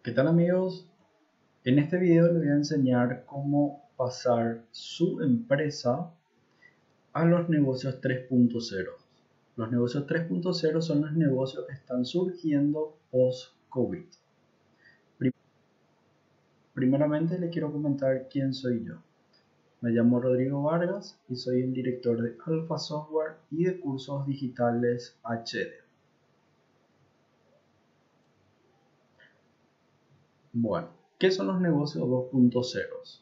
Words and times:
¿Qué 0.00 0.12
tal 0.12 0.28
amigos? 0.28 0.88
En 1.64 1.80
este 1.80 1.98
video 1.98 2.28
les 2.28 2.38
voy 2.38 2.48
a 2.48 2.54
enseñar 2.54 3.24
cómo 3.26 3.90
pasar 3.96 4.64
su 4.70 5.20
empresa 5.22 6.14
a 7.12 7.24
los 7.24 7.48
negocios 7.48 8.00
3.0. 8.00 8.90
Los 9.56 9.72
negocios 9.72 10.06
3.0 10.06 10.80
son 10.82 11.00
los 11.00 11.12
negocios 11.14 11.66
que 11.66 11.72
están 11.72 12.04
surgiendo 12.06 12.96
post-COVID. 13.10 14.06
Primeramente 16.74 17.36
les 17.36 17.50
quiero 17.50 17.72
comentar 17.72 18.28
quién 18.28 18.54
soy 18.54 18.84
yo. 18.84 19.02
Me 19.80 19.90
llamo 19.90 20.20
Rodrigo 20.20 20.62
Vargas 20.62 21.18
y 21.28 21.34
soy 21.34 21.62
el 21.62 21.72
director 21.72 22.22
de 22.22 22.36
Alpha 22.46 22.78
Software 22.78 23.32
y 23.50 23.64
de 23.64 23.80
cursos 23.80 24.24
digitales 24.26 25.18
HD. 25.24 25.87
Bueno, 30.52 30.88
¿qué 31.18 31.30
son 31.30 31.48
los 31.48 31.60
negocios 31.60 32.04
2.0? 32.04 33.20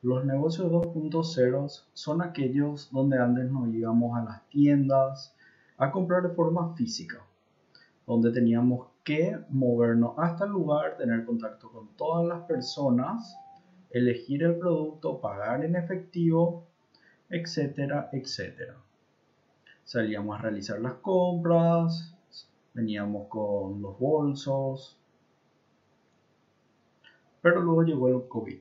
Los 0.00 0.24
negocios 0.24 0.72
2.0 0.72 1.84
son 1.92 2.22
aquellos 2.22 2.90
donde 2.90 3.18
antes 3.18 3.50
nos 3.50 3.68
íbamos 3.74 4.16
a 4.16 4.24
las 4.24 4.48
tiendas 4.48 5.34
a 5.76 5.90
comprar 5.90 6.22
de 6.22 6.34
forma 6.34 6.74
física, 6.74 7.22
donde 8.06 8.32
teníamos 8.32 8.86
que 9.04 9.38
movernos 9.50 10.14
hasta 10.16 10.46
el 10.46 10.52
lugar, 10.52 10.96
tener 10.96 11.26
contacto 11.26 11.70
con 11.70 11.88
todas 11.96 12.26
las 12.26 12.46
personas, 12.46 13.38
elegir 13.90 14.42
el 14.42 14.56
producto, 14.56 15.20
pagar 15.20 15.64
en 15.64 15.76
efectivo, 15.76 16.66
etcétera, 17.28 18.08
etcétera. 18.12 18.76
Salíamos 19.84 20.38
a 20.38 20.42
realizar 20.42 20.80
las 20.80 20.94
compras, 20.94 22.16
veníamos 22.72 23.28
con 23.28 23.82
los 23.82 23.98
bolsos, 23.98 24.97
pero 27.48 27.62
luego 27.62 27.82
llegó 27.82 28.08
el 28.08 28.28
COVID. 28.28 28.60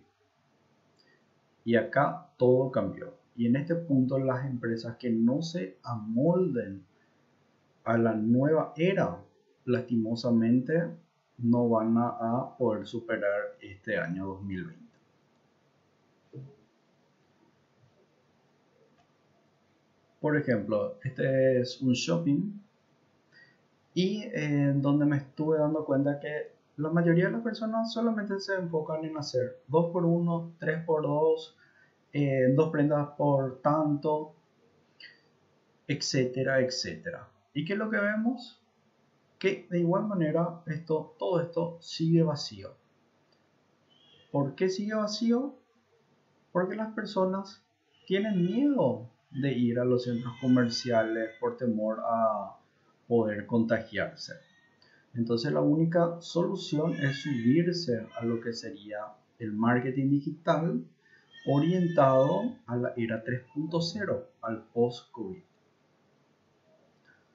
Y 1.66 1.76
acá 1.76 2.30
todo 2.38 2.71
cambió. 2.71 3.13
Y 3.35 3.46
en 3.46 3.57
este 3.57 3.76
punto 3.76 4.18
las 4.18 4.46
empresas 4.46 4.96
que 4.98 5.10
no 5.10 5.41
se 5.41 5.77
amolden 5.84 6.85
a 7.84 7.98
la 7.98 8.13
nueva 8.16 8.74
era, 8.77 9.21
lastimosamente, 9.66 10.90
no 11.38 11.70
van 11.70 11.98
a 11.98 12.55
poder 12.57 12.88
superar 12.88 13.57
este 13.62 13.98
año 13.98 14.26
2020. 14.26 14.88
Por 20.20 20.35
ejemplo, 20.35 20.98
este 21.04 21.62
es 21.62 21.79
un 21.82 21.94
shopping 21.94 22.60
y 23.94 24.24
en 24.34 24.82
donde 24.82 25.05
me 25.05 25.18
estuve 25.18 25.60
dando 25.60 25.85
cuenta 25.85 26.20
que 26.20 26.57
la 26.77 26.89
mayoría 26.91 27.25
de 27.25 27.31
las 27.31 27.41
personas 27.41 27.91
solamente 27.91 28.39
se 28.39 28.53
enfocan 28.55 29.03
en 29.03 29.17
hacer 29.17 29.63
2x1, 29.67 30.57
3x2, 30.59 31.55
eh, 32.13 32.53
dos 32.55 32.70
prendas 32.70 33.09
por 33.17 33.61
tanto, 33.61 34.35
etcétera, 35.87 36.61
etcétera. 36.61 37.27
¿Y 37.53 37.65
qué 37.65 37.73
es 37.73 37.79
lo 37.79 37.89
que 37.89 37.98
vemos? 37.98 38.61
Que 39.39 39.67
de 39.71 39.79
igual 39.79 40.05
manera 40.05 40.61
esto, 40.67 41.15
todo 41.17 41.41
esto 41.41 41.77
sigue 41.81 42.21
vacío. 42.21 42.75
¿Por 44.31 44.53
qué 44.53 44.70
sigue 44.70 44.93
vacío? 44.93 45.55
Porque 46.51 46.75
las 46.75 46.93
personas 46.93 47.63
tienen 48.05 48.45
miedo 48.45 49.09
de 49.31 49.51
ir 49.51 49.79
a 49.79 49.85
los 49.85 50.03
centros 50.03 50.33
comerciales 50.39 51.31
por 51.39 51.57
temor 51.57 52.01
a 52.05 52.57
poder 53.07 53.48
contagiarse. 53.48 54.46
Entonces 55.13 55.52
la 55.52 55.62
única 55.62 56.22
solución 56.22 56.94
es 56.94 57.22
subirse 57.22 58.08
a 58.16 58.26
lo 58.26 58.40
que 58.40 58.54
sería 58.54 59.00
el 59.40 59.54
marketing 59.54 60.10
digital 60.10 60.84
orientado 61.48 62.55
a 62.66 62.76
la 62.76 62.94
era 62.98 63.24
3.0, 63.24 64.23
al 64.41 64.63
post-COVID. 64.73 65.44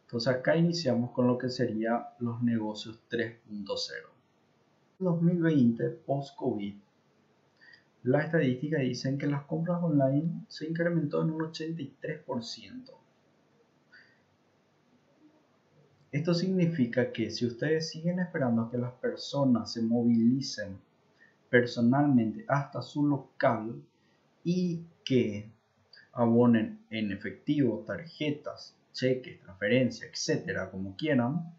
Entonces 0.03 0.35
acá 0.35 0.57
iniciamos 0.57 1.11
con 1.13 1.27
lo 1.27 1.39
que 1.39 1.49
serían 1.49 2.05
los 2.19 2.43
negocios 2.43 3.01
3.0. 3.11 4.13
2020, 4.99 5.89
post-COVID, 6.07 6.75
las 8.05 8.27
estadísticas 8.27 8.81
dicen 8.81 9.17
que 9.17 9.29
las 9.29 9.45
compras 9.45 9.81
online 9.83 10.45
se 10.49 10.69
incrementó 10.69 11.23
en 11.23 11.31
un 11.31 11.41
83%. 11.43 13.02
Esto 16.13 16.35
significa 16.35 17.11
que 17.11 17.31
si 17.31 17.47
ustedes 17.47 17.89
siguen 17.89 18.19
esperando 18.19 18.71
que 18.71 18.77
las 18.77 18.93
personas 18.93 19.73
se 19.73 19.81
movilicen 19.81 20.79
personalmente 21.49 22.45
hasta 22.49 22.83
su 22.83 23.07
local 23.07 23.83
y 24.45 24.85
que 25.07 25.51
abonen 26.13 26.81
en 26.91 27.13
efectivo, 27.13 27.83
tarjetas, 27.87 28.77
cheques, 28.93 29.41
transferencias, 29.41 30.11
etcétera, 30.11 30.71
como 30.71 30.95
quieran, 30.97 31.51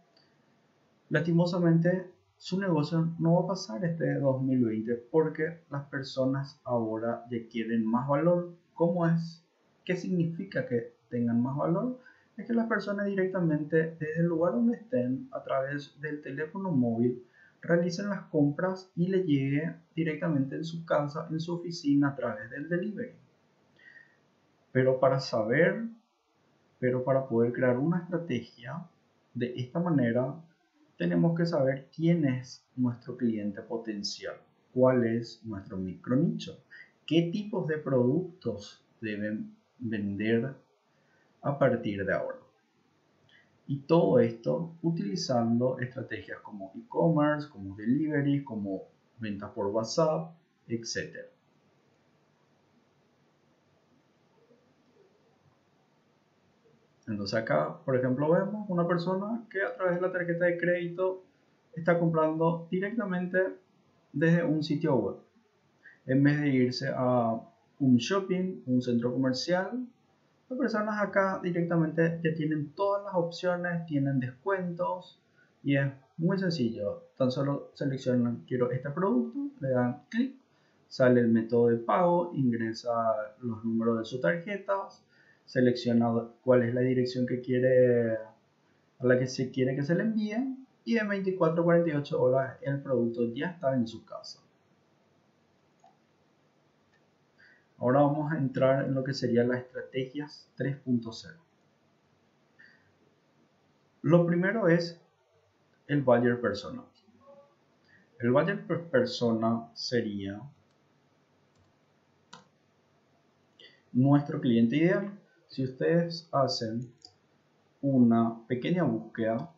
lastimosamente 1.09 2.11
su 2.37 2.59
negocio 2.59 3.09
no 3.17 3.33
va 3.33 3.45
a 3.45 3.47
pasar 3.47 3.83
este 3.83 4.19
2020 4.19 4.93
porque 5.09 5.61
las 5.71 5.85
personas 5.85 6.59
ahora 6.63 7.25
ya 7.31 7.39
quieren 7.49 7.83
más 7.87 8.07
valor. 8.07 8.53
¿Cómo 8.75 9.07
es? 9.07 9.43
¿Qué 9.83 9.95
significa 9.95 10.67
que 10.67 10.93
tengan 11.09 11.41
más 11.41 11.57
valor? 11.57 11.99
Es 12.37 12.47
que 12.47 12.53
las 12.53 12.67
personas 12.67 13.05
directamente 13.05 13.95
desde 13.99 14.19
el 14.19 14.25
lugar 14.25 14.53
donde 14.53 14.77
estén 14.77 15.27
a 15.31 15.43
través 15.43 15.99
del 16.01 16.21
teléfono 16.21 16.71
móvil 16.71 17.23
realicen 17.61 18.09
las 18.09 18.23
compras 18.23 18.91
y 18.95 19.07
le 19.07 19.23
llegue 19.23 19.75
directamente 19.95 20.55
en 20.55 20.65
su 20.65 20.85
casa, 20.85 21.27
en 21.29 21.39
su 21.39 21.53
oficina 21.53 22.09
a 22.09 22.15
través 22.15 22.49
del 22.49 22.67
delivery. 22.67 23.13
Pero 24.71 24.99
para 24.99 25.19
saber, 25.19 25.85
pero 26.79 27.03
para 27.03 27.27
poder 27.27 27.53
crear 27.53 27.77
una 27.77 27.99
estrategia 27.99 28.83
de 29.33 29.53
esta 29.55 29.79
manera, 29.79 30.35
tenemos 30.97 31.37
que 31.37 31.45
saber 31.45 31.87
quién 31.95 32.25
es 32.25 32.65
nuestro 32.75 33.15
cliente 33.15 33.61
potencial, 33.61 34.35
cuál 34.73 35.05
es 35.05 35.41
nuestro 35.45 35.77
micro 35.77 36.15
nicho, 36.15 36.63
qué 37.05 37.29
tipos 37.31 37.67
de 37.67 37.77
productos 37.77 38.83
deben 38.99 39.55
vender 39.77 40.55
a 41.43 41.59
partir 41.59 42.05
de 42.05 42.13
ahora. 42.13 42.37
Y 43.67 43.81
todo 43.81 44.19
esto 44.19 44.75
utilizando 44.81 45.79
estrategias 45.79 46.39
como 46.41 46.71
e-commerce, 46.75 47.47
como 47.49 47.75
delivery, 47.75 48.43
como 48.43 48.83
ventas 49.19 49.51
por 49.51 49.67
WhatsApp, 49.67 50.35
etc. 50.67 51.27
Entonces 57.07 57.37
acá, 57.37 57.77
por 57.83 57.95
ejemplo, 57.95 58.31
vemos 58.31 58.69
una 58.69 58.87
persona 58.87 59.45
que 59.49 59.61
a 59.61 59.75
través 59.75 59.95
de 59.95 60.01
la 60.01 60.11
tarjeta 60.11 60.45
de 60.45 60.57
crédito 60.57 61.23
está 61.75 61.99
comprando 61.99 62.67
directamente 62.71 63.57
desde 64.13 64.43
un 64.43 64.63
sitio 64.63 64.95
web. 64.95 65.15
En 66.05 66.23
vez 66.23 66.39
de 66.39 66.49
irse 66.49 66.89
a 66.95 67.41
un 67.79 67.97
shopping, 67.97 68.63
un 68.65 68.81
centro 68.81 69.11
comercial 69.11 69.85
las 70.49 70.59
personas 70.59 71.01
acá 71.01 71.39
directamente 71.41 72.19
ya 72.23 72.33
tienen 72.33 72.73
todas 72.73 73.03
las 73.05 73.15
opciones, 73.15 73.85
tienen 73.85 74.19
descuentos 74.19 75.19
y 75.63 75.77
es 75.77 75.91
muy 76.17 76.37
sencillo. 76.37 77.07
Tan 77.17 77.31
solo 77.31 77.71
seleccionan 77.73 78.43
quiero 78.47 78.71
este 78.71 78.89
producto, 78.91 79.51
le 79.59 79.69
dan 79.69 80.03
clic, 80.09 80.35
sale 80.87 81.21
el 81.21 81.29
método 81.29 81.67
de 81.67 81.77
pago, 81.77 82.31
ingresa 82.35 82.91
los 83.41 83.63
números 83.63 83.99
de 83.99 84.05
sus 84.05 84.21
tarjetas, 84.21 85.03
selecciona 85.45 86.11
cuál 86.43 86.63
es 86.63 86.73
la 86.73 86.81
dirección 86.81 87.25
que 87.25 87.41
quiere 87.41 88.17
a 88.17 89.05
la 89.05 89.17
que 89.17 89.27
se 89.27 89.49
quiere 89.49 89.75
que 89.75 89.83
se 89.83 89.95
le 89.95 90.03
envíe 90.03 90.57
y 90.85 90.97
en 90.97 91.07
24 91.07 91.63
48 91.63 92.21
horas 92.21 92.57
el 92.61 92.81
producto 92.81 93.33
ya 93.33 93.47
está 93.47 93.73
en 93.73 93.87
su 93.87 94.05
casa. 94.05 94.42
Ahora 97.83 97.99
vamos 97.99 98.31
a 98.31 98.37
entrar 98.37 98.85
en 98.85 98.93
lo 98.93 99.03
que 99.03 99.13
serían 99.13 99.49
las 99.49 99.59
estrategias 99.59 100.49
3.0. 100.57 101.35
Lo 104.03 104.25
primero 104.25 104.69
es 104.69 105.01
el 105.87 106.01
buyer 106.01 106.39
persona. 106.39 106.81
El 108.19 108.31
buyer 108.31 108.65
persona 108.89 109.69
sería 109.73 110.41
nuestro 113.91 114.39
cliente 114.39 114.77
ideal. 114.77 115.19
Si 115.49 115.65
ustedes 115.65 116.29
hacen 116.31 116.89
una 117.81 118.47
pequeña 118.47 118.83
búsqueda 118.83 119.51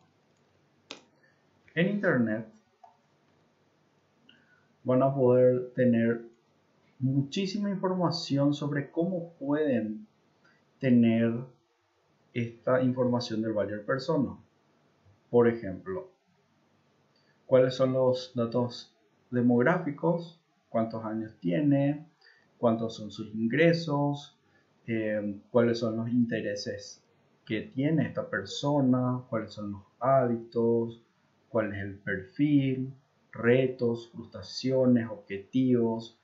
en 1.76 1.90
internet, 1.90 2.48
van 4.82 5.04
a 5.04 5.14
poder 5.14 5.70
tener 5.76 6.34
muchísima 6.98 7.70
información 7.70 8.54
sobre 8.54 8.90
cómo 8.90 9.32
pueden 9.34 10.06
tener 10.78 11.32
esta 12.32 12.82
información 12.82 13.42
del 13.42 13.52
buyer 13.52 13.84
persona. 13.84 14.36
Por 15.30 15.48
ejemplo, 15.48 16.10
cuáles 17.46 17.74
son 17.74 17.92
los 17.92 18.32
datos 18.34 18.94
demográficos, 19.30 20.40
cuántos 20.68 21.04
años 21.04 21.34
tiene, 21.40 22.06
cuántos 22.58 22.96
son 22.96 23.10
sus 23.10 23.34
ingresos, 23.34 24.36
eh, 24.86 25.40
cuáles 25.50 25.78
son 25.78 25.96
los 25.96 26.08
intereses 26.10 27.02
que 27.44 27.62
tiene 27.62 28.06
esta 28.06 28.28
persona, 28.28 29.22
cuáles 29.28 29.52
son 29.52 29.72
los 29.72 29.82
hábitos, 30.00 31.02
cuál 31.48 31.72
es 31.72 31.82
el 31.82 31.94
perfil, 31.94 32.92
retos, 33.32 34.10
frustraciones, 34.10 35.08
objetivos. 35.08 36.18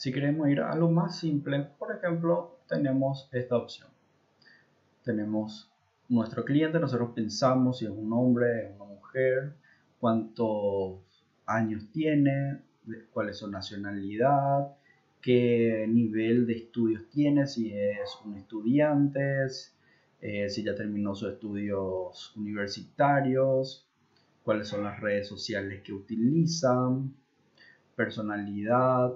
Si 0.00 0.12
queremos 0.12 0.48
ir 0.48 0.60
a 0.60 0.74
lo 0.76 0.90
más 0.90 1.18
simple, 1.18 1.60
por 1.78 1.94
ejemplo, 1.94 2.60
tenemos 2.66 3.28
esta 3.32 3.58
opción. 3.58 3.88
Tenemos 5.04 5.70
nuestro 6.08 6.42
cliente, 6.42 6.80
nosotros 6.80 7.10
pensamos 7.14 7.80
si 7.80 7.84
es 7.84 7.90
un 7.90 8.10
hombre, 8.10 8.72
una 8.76 8.86
mujer, 8.86 9.56
cuántos 9.98 11.02
años 11.44 11.90
tiene, 11.92 12.62
cuál 13.12 13.28
es 13.28 13.36
su 13.36 13.50
nacionalidad, 13.50 14.74
qué 15.20 15.84
nivel 15.86 16.46
de 16.46 16.54
estudios 16.54 17.10
tiene, 17.10 17.46
si 17.46 17.70
es 17.70 18.18
un 18.24 18.36
estudiante, 18.36 19.48
eh, 20.22 20.48
si 20.48 20.62
ya 20.64 20.74
terminó 20.74 21.14
sus 21.14 21.34
estudios 21.34 22.34
universitarios, 22.36 23.86
cuáles 24.44 24.66
son 24.66 24.82
las 24.82 24.98
redes 24.98 25.28
sociales 25.28 25.82
que 25.82 25.92
utilizan, 25.92 27.14
personalidad, 27.94 29.12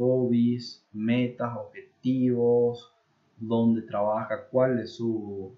hobbies, 0.00 0.82
metas, 0.92 1.54
objetivos, 1.56 2.90
dónde 3.36 3.82
trabaja, 3.82 4.48
cuál 4.50 4.78
es 4.78 4.94
su 4.94 5.54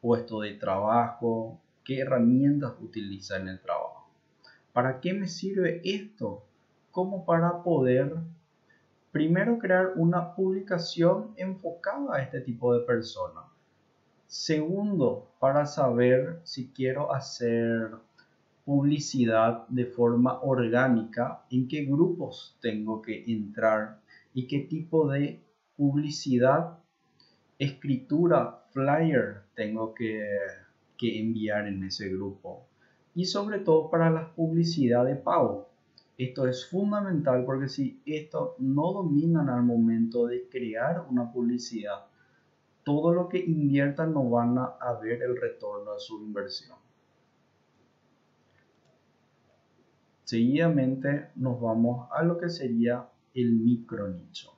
puesto 0.00 0.40
de 0.40 0.54
trabajo, 0.54 1.60
qué 1.84 2.00
herramientas 2.00 2.74
utiliza 2.80 3.36
en 3.36 3.48
el 3.48 3.60
trabajo. 3.60 4.08
¿Para 4.72 5.00
qué 5.00 5.12
me 5.12 5.26
sirve 5.26 5.80
esto? 5.84 6.44
Como 6.92 7.24
para 7.24 7.64
poder 7.64 8.16
primero 9.10 9.58
crear 9.58 9.94
una 9.96 10.36
publicación 10.36 11.34
enfocada 11.36 12.14
a 12.14 12.22
este 12.22 12.40
tipo 12.40 12.72
de 12.72 12.86
personas. 12.86 13.44
Segundo, 14.28 15.32
para 15.40 15.66
saber 15.66 16.40
si 16.44 16.70
quiero 16.70 17.12
hacer 17.12 17.90
publicidad 18.70 19.66
de 19.66 19.84
forma 19.84 20.42
orgánica, 20.42 21.44
en 21.50 21.66
qué 21.66 21.86
grupos 21.86 22.56
tengo 22.60 23.02
que 23.02 23.24
entrar 23.26 23.98
y 24.32 24.46
qué 24.46 24.60
tipo 24.60 25.08
de 25.08 25.42
publicidad, 25.76 26.78
escritura, 27.58 28.62
flyer 28.70 29.42
tengo 29.56 29.92
que, 29.92 30.24
que 30.96 31.18
enviar 31.18 31.66
en 31.66 31.82
ese 31.82 32.10
grupo. 32.10 32.68
Y 33.12 33.24
sobre 33.24 33.58
todo 33.58 33.90
para 33.90 34.08
la 34.08 34.32
publicidad 34.32 35.04
de 35.04 35.16
pago. 35.16 35.68
Esto 36.16 36.46
es 36.46 36.64
fundamental 36.64 37.44
porque 37.44 37.66
si 37.66 38.00
esto 38.06 38.54
no 38.60 38.92
dominan 38.92 39.48
al 39.48 39.64
momento 39.64 40.28
de 40.28 40.48
crear 40.48 41.06
una 41.10 41.32
publicidad, 41.32 42.06
todo 42.84 43.12
lo 43.12 43.28
que 43.28 43.38
inviertan 43.38 44.14
no 44.14 44.30
van 44.30 44.56
a 44.58 44.92
ver 45.02 45.24
el 45.24 45.36
retorno 45.36 45.94
de 45.94 45.98
su 45.98 46.22
inversión. 46.22 46.78
Seguidamente 50.30 51.32
nos 51.34 51.60
vamos 51.60 52.08
a 52.12 52.22
lo 52.22 52.38
que 52.38 52.48
sería 52.48 53.08
el 53.34 53.50
micro 53.50 54.06
nicho. 54.06 54.52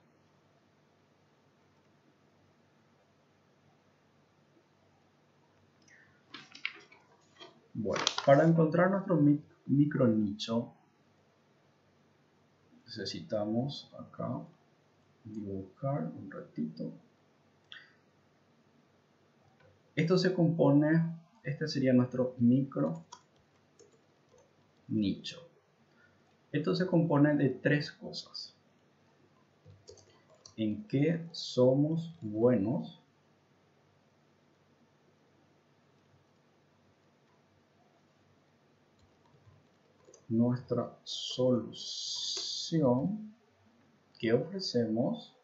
Bueno, 7.72 8.04
para 8.26 8.46
encontrar 8.46 8.90
nuestro 8.90 9.18
micro 9.64 10.06
nicho 10.08 10.74
necesitamos 12.84 13.90
acá 13.98 14.42
dibujar 15.24 16.04
un 16.04 16.30
ratito 16.30 16.92
esto 19.96 20.18
se 20.18 20.34
compone, 20.34 21.16
este 21.42 21.66
sería 21.66 21.94
nuestro 21.94 22.34
micro 22.38 23.04
nicho. 24.88 25.51
Esto 26.52 26.74
se 26.74 26.86
compone 26.86 27.34
de 27.34 27.48
tres 27.48 27.90
cosas. 27.90 28.54
En 30.56 30.86
qué 30.86 31.26
somos 31.32 32.14
buenos. 32.20 33.00
Nuestra 40.28 40.94
solución 41.04 42.12
que 44.18 44.32
ofrecemos 44.34 45.34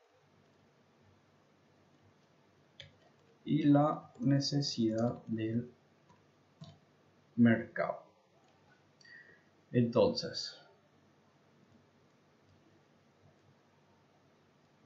y 3.45 3.63
la 3.65 4.13
necesidad 4.19 5.23
del 5.27 5.73
mercado. 7.37 8.03
Entonces, 9.73 10.68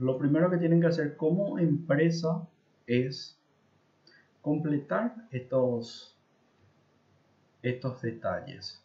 lo 0.02 0.18
primero 0.18 0.50
que 0.50 0.56
tienen 0.56 0.80
que 0.80 0.88
hacer 0.88 1.16
como 1.16 1.60
empresa 1.60 2.48
es 2.88 3.38
completar 4.40 5.14
estos, 5.30 6.18
estos 7.62 8.02
detalles. 8.02 8.82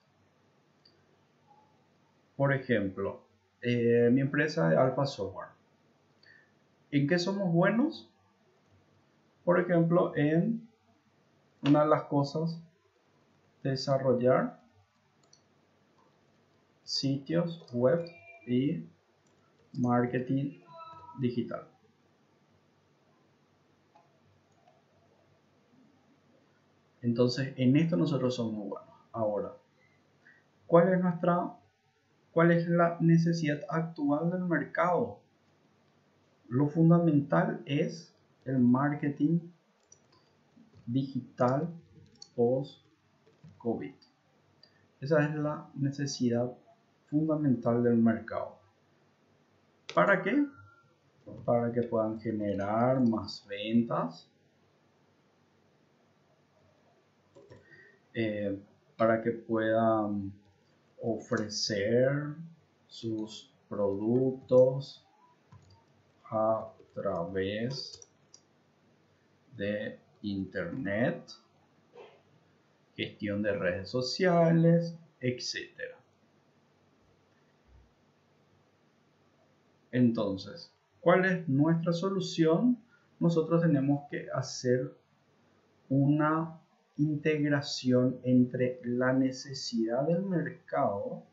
Por 2.36 2.54
ejemplo, 2.54 3.24
eh, 3.62 4.10
mi 4.12 4.22
empresa 4.22 4.72
es 4.72 4.78
Alpha 4.78 5.08
Software. 5.08 5.50
¿En 6.92 7.08
qué 7.08 7.18
somos 7.18 7.52
buenos? 7.52 8.08
Por 9.44 9.60
ejemplo, 9.60 10.16
en 10.16 10.70
una 11.64 11.84
de 11.84 11.90
las 11.90 12.04
cosas, 12.04 12.62
desarrollar 13.64 14.60
sitios 16.84 17.66
web 17.74 18.08
y 18.46 18.86
marketing 19.74 20.67
digital. 21.20 21.68
Entonces, 27.02 27.54
en 27.58 27.76
esto 27.78 27.96
nosotros 27.96 28.36
somos 28.36 28.68
buenos. 28.68 28.90
Ahora, 29.12 29.54
¿cuál 30.66 30.94
es 30.94 31.02
nuestra 31.02 31.54
cuál 32.32 32.52
es 32.52 32.68
la 32.68 32.98
necesidad 33.00 33.62
actual 33.70 34.32
del 34.32 34.44
mercado? 34.44 35.20
Lo 36.50 36.68
fundamental 36.68 37.62
es 37.66 38.16
el 38.46 38.60
marketing 38.60 39.40
digital 40.86 41.70
post-COVID. 42.36 43.94
Esa 45.02 45.26
es 45.26 45.36
la 45.36 45.70
necesidad 45.76 46.52
fundamental 47.10 47.84
del 47.84 47.98
mercado. 47.98 48.58
¿Para 49.94 50.22
qué? 50.22 50.46
Para 51.46 51.72
que 51.72 51.84
puedan 51.84 52.20
generar 52.20 53.00
más 53.00 53.46
ventas, 53.48 54.30
eh, 58.14 58.60
para 58.98 59.22
que 59.22 59.32
puedan 59.32 60.34
ofrecer 61.02 62.36
sus 62.88 63.52
productos 63.70 65.06
a 66.32 66.74
través 66.94 68.10
de 69.56 70.00
Internet, 70.24 71.32
gestión 72.96 73.44
de 73.44 73.54
redes 73.54 73.90
sociales, 73.90 74.96
etc. 75.22 75.96
Entonces, 79.92 80.72
¿cuál 81.02 81.26
es 81.26 81.48
nuestra 81.48 81.94
solución? 81.94 82.78
Nosotros 83.20 83.62
tenemos 83.62 84.08
que 84.10 84.28
hacer 84.34 84.94
una 85.90 86.60
integración 86.98 88.20
entre 88.24 88.80
la 88.84 89.14
necesidad 89.14 90.08
del 90.08 90.24
mercado, 90.24 91.24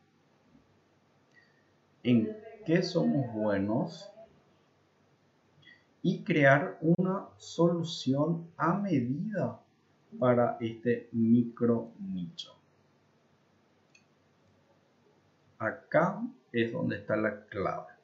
en 2.03 2.37
qué 2.65 2.81
somos 2.83 3.33
buenos, 3.33 4.11
y 6.01 6.23
crear 6.23 6.77
una 6.81 7.29
solución 7.37 8.47
a 8.57 8.77
medida 8.77 9.59
para 10.19 10.55
este 10.59 11.09
micro 11.11 11.91
nicho. 11.99 12.55
Acá 15.57 16.21
es 16.51 16.71
donde 16.71 16.97
está 16.97 17.15
la 17.15 17.45
clave. 17.47 17.94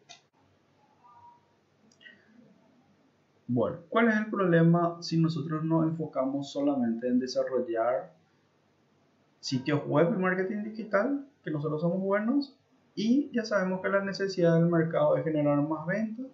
Bueno, 3.53 3.79
¿cuál 3.89 4.07
es 4.07 4.15
el 4.15 4.27
problema 4.27 5.03
si 5.03 5.17
nosotros 5.17 5.61
nos 5.65 5.83
enfocamos 5.83 6.53
solamente 6.53 7.09
en 7.09 7.19
desarrollar 7.19 8.13
sitios 9.41 9.85
web 9.87 10.13
y 10.15 10.17
marketing 10.17 10.63
digital, 10.63 11.27
que 11.43 11.51
nosotros 11.51 11.81
somos 11.81 11.99
buenos, 11.99 12.55
y 12.95 13.29
ya 13.33 13.43
sabemos 13.43 13.81
que 13.81 13.89
la 13.89 14.05
necesidad 14.05 14.55
del 14.55 14.67
mercado 14.67 15.17
es 15.17 15.25
generar 15.25 15.61
más 15.67 15.85
ventas, 15.85 16.27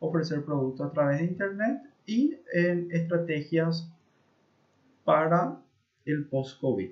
ofrecer 0.00 0.44
productos 0.44 0.88
a 0.88 0.92
través 0.92 1.20
de 1.20 1.26
internet 1.26 1.80
y 2.06 2.40
en 2.52 2.90
estrategias 2.90 3.88
para 5.04 5.60
el 6.04 6.26
post-COVID. 6.26 6.90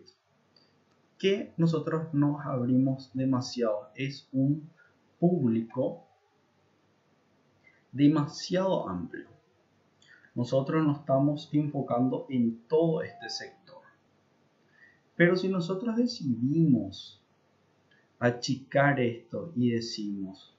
Que 1.18 1.52
nosotros 1.56 2.14
nos 2.14 2.46
abrimos 2.46 3.10
demasiado. 3.14 3.88
Es 3.96 4.28
un 4.30 4.70
público 5.18 6.06
demasiado 7.90 8.88
amplio. 8.88 9.31
Nosotros 10.34 10.84
nos 10.84 11.00
estamos 11.00 11.48
enfocando 11.52 12.26
en 12.30 12.62
todo 12.68 13.02
este 13.02 13.28
sector. 13.28 13.82
Pero 15.14 15.36
si 15.36 15.48
nosotros 15.48 15.96
decidimos 15.96 17.22
achicar 18.18 18.98
esto 19.00 19.52
y 19.54 19.70
decimos, 19.70 20.56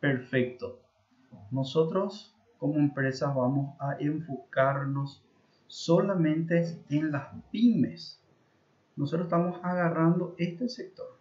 perfecto, 0.00 0.80
nosotros 1.50 2.34
como 2.58 2.78
empresas 2.78 3.34
vamos 3.34 3.74
a 3.80 3.96
enfocarnos 3.98 5.22
solamente 5.66 6.78
en 6.88 7.10
las 7.10 7.28
pymes. 7.50 8.20
Nosotros 8.94 9.26
estamos 9.26 9.58
agarrando 9.62 10.34
este 10.38 10.68
sector. 10.68 11.18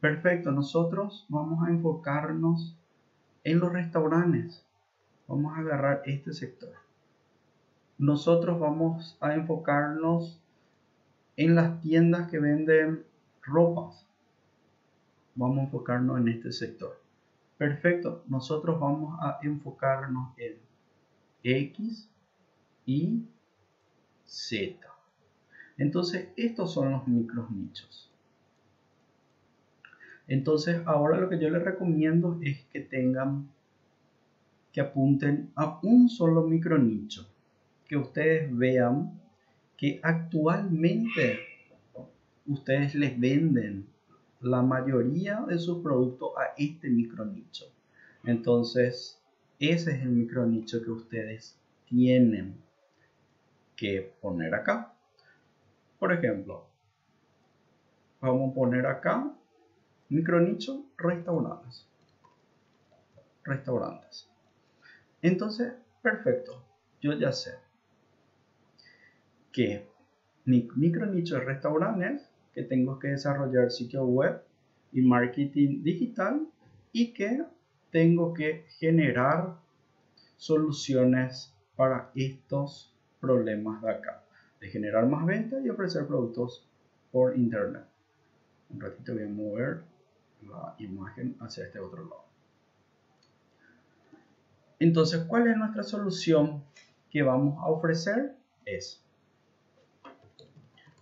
Perfecto, 0.00 0.50
nosotros 0.50 1.26
vamos 1.28 1.66
a 1.66 1.70
enfocarnos 1.70 2.76
en 3.44 3.60
los 3.60 3.72
restaurantes. 3.72 4.66
Vamos 5.26 5.56
a 5.56 5.60
agarrar 5.60 6.02
este 6.06 6.32
sector. 6.32 6.72
Nosotros 7.98 8.58
vamos 8.58 9.16
a 9.20 9.34
enfocarnos 9.34 10.40
en 11.36 11.54
las 11.54 11.80
tiendas 11.80 12.30
que 12.30 12.38
venden 12.38 13.04
ropas. 13.42 14.06
Vamos 15.34 15.58
a 15.58 15.62
enfocarnos 15.62 16.18
en 16.18 16.28
este 16.28 16.52
sector. 16.52 17.00
Perfecto, 17.56 18.24
nosotros 18.26 18.80
vamos 18.80 19.18
a 19.20 19.38
enfocarnos 19.42 20.36
en 20.36 20.58
X, 21.44 22.08
Y, 22.86 23.24
Z. 24.24 24.78
Entonces, 25.78 26.28
estos 26.36 26.72
son 26.72 26.90
los 26.90 27.06
micros 27.06 27.50
nichos. 27.50 28.10
Entonces, 30.28 30.80
ahora 30.86 31.18
lo 31.18 31.28
que 31.28 31.38
yo 31.38 31.50
les 31.50 31.62
recomiendo 31.62 32.38
es 32.42 32.64
que 32.72 32.80
tengan, 32.80 33.48
que 34.72 34.80
apunten 34.80 35.52
a 35.54 35.78
un 35.82 36.08
solo 36.08 36.42
micro 36.42 36.78
nicho, 36.78 37.28
que 37.86 37.96
ustedes 37.96 38.56
vean 38.56 39.20
que 39.76 40.00
actualmente 40.02 41.40
ustedes 42.46 42.94
les 42.94 43.18
venden 43.18 43.86
la 44.40 44.62
mayoría 44.62 45.44
de 45.46 45.58
sus 45.58 45.82
productos 45.82 46.32
a 46.36 46.54
este 46.56 46.88
micro 46.88 47.24
nicho. 47.24 47.66
Entonces, 48.24 49.20
ese 49.58 49.92
es 49.92 50.02
el 50.02 50.08
micro 50.08 50.46
nicho 50.46 50.82
que 50.82 50.90
ustedes 50.90 51.56
tienen 51.86 52.56
que 53.76 54.12
poner 54.20 54.54
acá. 54.54 54.92
Por 55.98 56.12
ejemplo, 56.12 56.66
vamos 58.20 58.50
a 58.50 58.54
poner 58.54 58.86
acá 58.86 59.32
micro 60.08 60.40
nicho 60.40 60.84
restaurantes. 60.96 61.86
Restaurantes. 63.44 64.31
Entonces, 65.22 65.72
perfecto. 66.02 66.64
Yo 67.00 67.12
ya 67.14 67.32
sé 67.32 67.54
que 69.52 69.86
mi 70.44 70.68
micro 70.76 71.06
nicho 71.06 71.36
de 71.36 71.44
restaurantes 71.44 72.28
que 72.54 72.62
tengo 72.62 72.98
que 72.98 73.08
desarrollar 73.08 73.70
sitio 73.70 74.04
web 74.04 74.42
y 74.92 75.02
marketing 75.02 75.82
digital 75.82 76.46
y 76.92 77.12
que 77.12 77.44
tengo 77.90 78.34
que 78.34 78.64
generar 78.78 79.56
soluciones 80.36 81.54
para 81.76 82.10
estos 82.14 82.92
problemas 83.20 83.80
de 83.82 83.90
acá, 83.90 84.24
de 84.60 84.68
generar 84.68 85.06
más 85.06 85.24
ventas 85.24 85.64
y 85.64 85.70
ofrecer 85.70 86.06
productos 86.06 86.68
por 87.10 87.36
internet. 87.36 87.84
Un 88.70 88.80
ratito 88.80 89.14
voy 89.14 89.22
a 89.22 89.28
mover 89.28 89.82
la 90.42 90.74
imagen 90.78 91.36
hacia 91.40 91.64
este 91.64 91.78
otro 91.78 92.04
lado. 92.04 92.31
Entonces, 94.82 95.22
¿cuál 95.28 95.46
es 95.46 95.56
nuestra 95.56 95.84
solución 95.84 96.64
que 97.08 97.22
vamos 97.22 97.56
a 97.62 97.68
ofrecer? 97.68 98.34
Es 98.64 99.00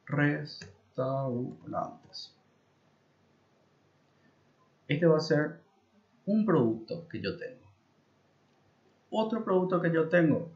restaurantes. 0.07 2.35
Este 4.87 5.05
va 5.05 5.17
a 5.17 5.19
ser 5.19 5.61
un 6.25 6.47
producto 6.47 7.07
que 7.07 7.21
yo 7.21 7.37
tengo. 7.37 7.66
Otro 9.09 9.43
producto 9.43 9.81
que 9.81 9.91
yo 9.91 10.09
tengo, 10.09 10.49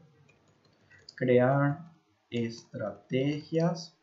crear 1.14 1.90
estrategias 2.30 3.96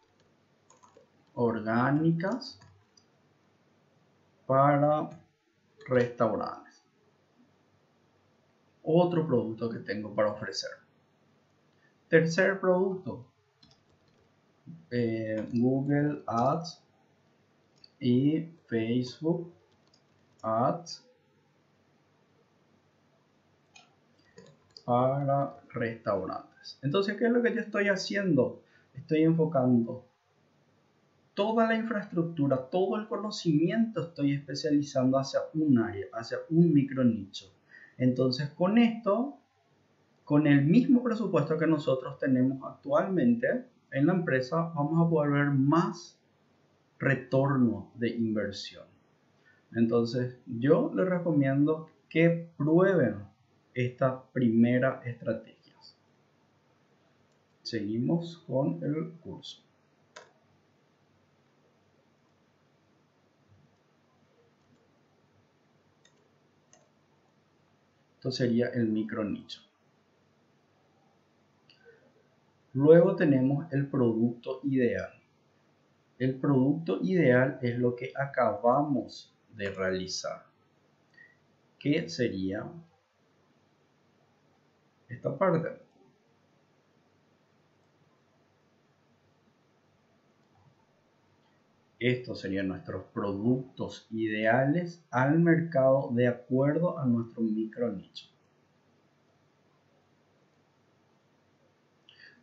orgánicas 1.33 2.59
para 4.45 5.09
restaurantes. 5.87 6.83
Otro 8.83 9.27
producto 9.27 9.69
que 9.69 9.79
tengo 9.79 10.13
para 10.15 10.31
ofrecer. 10.31 10.71
Tercer 12.07 12.59
producto, 12.59 13.25
eh, 14.89 15.47
Google 15.53 16.23
Ads 16.25 16.81
y 17.99 18.49
Facebook 18.65 19.53
Ads 20.41 21.08
para 24.89 25.55
restaurantes. 25.69 26.79
Entonces, 26.81 27.15
¿qué 27.15 27.25
es 27.25 27.31
lo 27.31 27.43
que 27.43 27.53
yo 27.53 27.61
estoy 27.61 27.89
haciendo? 27.89 28.63
Estoy 28.95 29.21
enfocando 29.21 30.03
toda 31.35 31.67
la 31.67 31.75
infraestructura, 31.75 32.57
todo 32.71 32.97
el 32.97 33.07
conocimiento 33.07 34.01
estoy 34.01 34.33
especializando 34.33 35.19
hacia 35.19 35.41
un 35.53 35.77
área, 35.77 36.07
hacia 36.13 36.39
un 36.49 36.73
micro 36.73 37.03
nicho. 37.03 37.53
Entonces 37.99 38.49
con 38.49 38.79
esto, 38.79 39.37
con 40.23 40.47
el 40.47 40.65
mismo 40.65 41.03
presupuesto 41.03 41.59
que 41.59 41.67
nosotros 41.67 42.17
tenemos 42.17 42.57
actualmente 42.63 43.65
en 43.91 44.07
la 44.07 44.13
empresa, 44.13 44.71
vamos 44.73 45.05
a 45.05 45.07
poder 45.07 45.31
ver 45.33 45.51
más 45.51 46.19
retorno 46.97 47.91
de 47.93 48.09
inversión. 48.09 48.85
Entonces 49.75 50.39
yo 50.47 50.91
les 50.95 51.07
recomiendo 51.07 51.89
que 52.09 52.49
prueben 52.57 53.28
esta 53.85 54.21
primera 54.33 55.01
estrategia. 55.05 55.73
Seguimos 57.61 58.39
con 58.39 58.83
el 58.83 59.11
curso. 59.19 59.63
Esto 68.15 68.31
sería 68.31 68.67
el 68.67 68.89
micro 68.89 69.23
nicho. 69.23 69.61
Luego 72.73 73.15
tenemos 73.15 73.71
el 73.71 73.87
producto 73.87 74.59
ideal. 74.63 75.13
El 76.17 76.37
producto 76.37 76.99
ideal 77.01 77.59
es 77.61 77.79
lo 77.79 77.95
que 77.95 78.11
acabamos 78.13 79.33
de 79.55 79.69
realizar. 79.69 80.45
¿Qué 81.79 82.09
sería 82.09 82.69
esta 85.09 85.37
parte? 85.37 85.81
Estos 91.99 92.39
serían 92.39 92.69
nuestros 92.69 93.03
productos 93.13 94.07
ideales 94.09 95.05
al 95.11 95.39
mercado 95.39 96.09
de 96.13 96.29
acuerdo 96.29 96.97
a 96.97 97.05
nuestro 97.05 97.41
micro 97.41 97.91
nicho. 97.91 98.27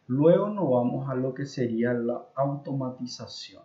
Luego 0.08 0.48
nos 0.50 0.70
vamos 0.70 1.08
a 1.08 1.14
lo 1.14 1.32
que 1.32 1.46
sería 1.46 1.94
la 1.94 2.26
automatización. 2.34 3.62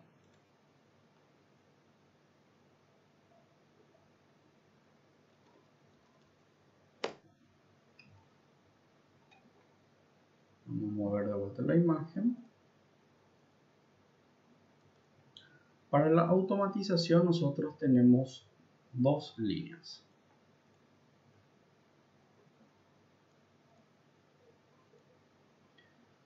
Vamos 10.72 10.90
a 10.90 10.96
mover 10.96 11.28
de 11.28 11.34
vuelta 11.34 11.62
la 11.64 11.76
imagen. 11.76 12.38
Para 15.90 16.10
la 16.10 16.22
automatización 16.22 17.26
nosotros 17.26 17.78
tenemos 17.78 18.48
dos 18.94 19.38
líneas. 19.38 20.06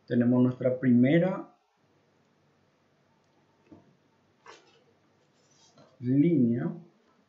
Tenemos 0.05 0.43
nuestra 0.43 0.79
primera 0.79 1.51
línea 5.99 6.71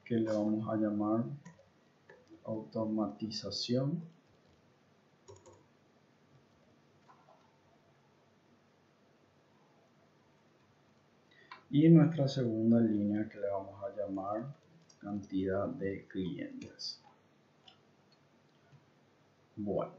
que 0.04 0.16
le 0.16 0.30
vamos 0.30 0.68
a 0.68 0.76
llamar 0.76 1.24
automatización 2.44 4.02
y 11.76 11.90
nuestra 11.90 12.26
segunda 12.26 12.80
línea 12.80 13.28
que 13.28 13.38
le 13.38 13.48
vamos 13.48 13.74
a 13.84 13.94
llamar 13.94 14.46
cantidad 14.98 15.68
de 15.68 16.06
clientes 16.06 17.02
bueno 19.56 19.92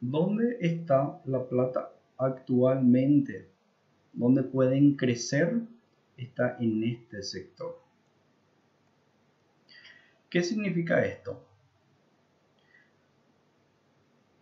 ¿Dónde 0.00 0.58
está 0.60 1.20
la 1.24 1.48
plata 1.48 1.92
actualmente? 2.18 3.48
¿Dónde 4.12 4.42
pueden 4.42 4.94
crecer? 4.94 5.62
Está 6.16 6.56
en 6.60 6.84
este 6.84 7.22
sector. 7.22 7.80
¿Qué 10.28 10.42
significa 10.42 11.04
esto? 11.04 11.45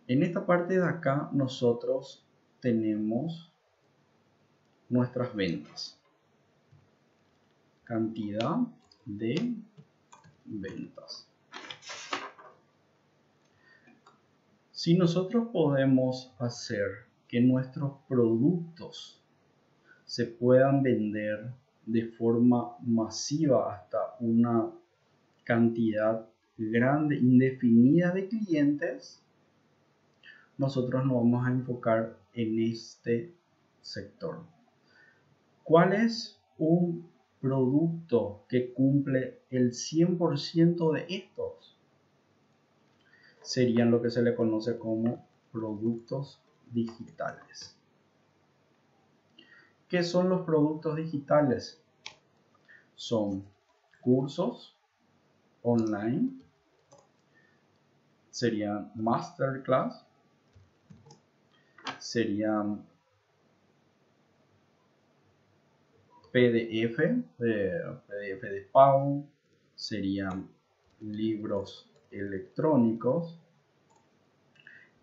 En 0.07 0.21
esta 0.21 0.45
parte 0.45 0.75
de 0.75 0.85
acá 0.85 1.29
nosotros 1.33 2.23
tenemos 2.59 3.51
nuestras 4.87 5.35
ventas. 5.35 5.99
Cantidad 7.83 8.57
de 9.03 9.55
ventas. 10.45 11.27
Si 14.71 14.95
nosotros 14.95 15.47
podemos 15.51 16.31
hacer 16.37 17.07
que 17.27 17.41
nuestros 17.41 17.93
productos 18.07 19.19
se 20.05 20.27
puedan 20.27 20.83
vender 20.83 21.51
de 21.87 22.05
forma 22.05 22.77
masiva 22.85 23.73
hasta 23.73 24.15
una 24.19 24.69
cantidad 25.43 26.27
grande, 26.57 27.15
indefinida 27.15 28.11
de 28.11 28.27
clientes, 28.27 29.24
nosotros 30.57 31.05
nos 31.05 31.15
vamos 31.15 31.47
a 31.47 31.51
enfocar 31.51 32.17
en 32.33 32.59
este 32.59 33.33
sector. 33.81 34.43
¿Cuál 35.63 35.93
es 35.93 36.39
un 36.57 37.09
producto 37.41 38.45
que 38.47 38.73
cumple 38.73 39.41
el 39.49 39.71
100% 39.71 40.93
de 40.93 41.05
estos? 41.09 41.75
serían 43.45 43.91
lo 43.91 44.01
que 44.01 44.09
se 44.09 44.23
le 44.23 44.35
conoce 44.35 44.77
como 44.77 45.23
productos 45.51 46.41
digitales. 46.71 47.77
¿Qué 49.87 50.03
son 50.03 50.29
los 50.29 50.45
productos 50.45 50.95
digitales? 50.95 51.79
Son 52.95 53.45
cursos 54.01 54.75
online, 55.61 56.31
serían 58.31 58.91
masterclass, 58.95 60.04
serían 61.99 62.85
PDF, 66.31 66.97
PDF 67.37 68.41
de 68.41 68.69
pago, 68.71 69.25
serían 69.75 70.49
libros 70.99 71.89
electrónicos, 72.11 73.39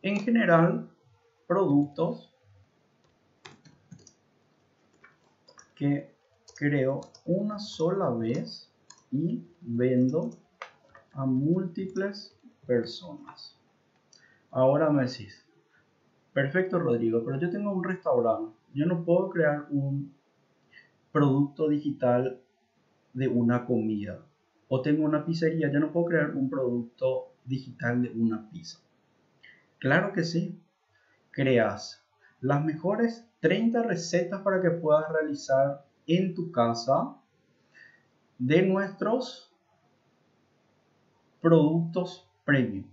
en 0.03 0.21
general 0.21 0.91
productos 1.47 2.35
que 5.75 6.15
creo 6.57 7.01
una 7.25 7.59
sola 7.59 8.11
vez 8.11 8.71
y 9.11 9.43
vendo 9.61 10.31
a 11.13 11.27
múltiples 11.27 12.37
personas. 12.67 13.57
Ahora 14.51 14.91
me 14.91 15.05
decís, 15.05 15.42
perfecto 16.33 16.79
Rodrigo, 16.79 17.23
pero 17.25 17.39
yo 17.39 17.51
tengo 17.51 17.73
un 17.73 17.85
restaurante, 17.85 18.57
yo 18.75 18.87
no 18.87 19.05
puedo 19.05 19.31
crear 19.31 19.67
un 19.71 20.15
producto 21.13 21.69
digital 21.69 22.41
de 23.13 23.29
una 23.29 23.67
comida 23.67 24.25
o 24.69 24.81
tengo 24.81 25.05
una 25.05 25.27
pizzería, 25.27 25.71
ya 25.71 25.79
no 25.79 25.93
puedo 25.93 26.07
crear 26.07 26.31
un 26.35 26.49
producto 26.49 27.33
digital 27.45 28.03
de 28.03 28.11
una 28.11 28.49
pizza. 28.49 28.79
Claro 29.79 30.13
que 30.13 30.25
sí. 30.25 30.59
Creas 31.31 32.03
las 32.41 32.65
mejores 32.65 33.29
30 33.41 33.83
recetas 33.83 34.41
para 34.43 34.63
que 34.63 34.71
puedas 34.71 35.11
realizar 35.11 35.85
en 36.07 36.35
tu 36.35 36.53
casa 36.53 37.17
de 38.39 38.63
nuestros 38.63 39.53
productos 41.41 42.29
premium. 42.45 42.87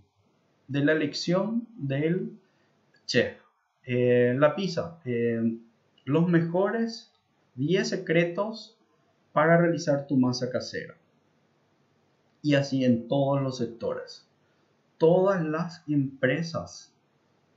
De 0.68 0.84
la 0.84 0.92
elección 0.92 1.66
del 1.76 2.39
chef. 3.10 3.36
Eh, 3.84 4.34
la 4.38 4.54
pizza. 4.54 5.00
Eh, 5.04 5.58
los 6.04 6.28
mejores 6.28 7.12
10 7.56 7.88
secretos 7.88 8.78
para 9.32 9.56
realizar 9.56 10.06
tu 10.06 10.16
masa 10.16 10.50
casera 10.50 10.96
y 12.42 12.54
así 12.54 12.84
en 12.84 13.08
todos 13.08 13.42
los 13.42 13.58
sectores. 13.58 14.28
Todas 14.96 15.44
las 15.44 15.82
empresas 15.88 16.94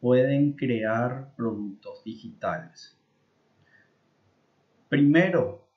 pueden 0.02 0.54
crear 0.54 1.34
productos 1.36 2.04
digitales. 2.04 2.98
Primero, 4.89 5.68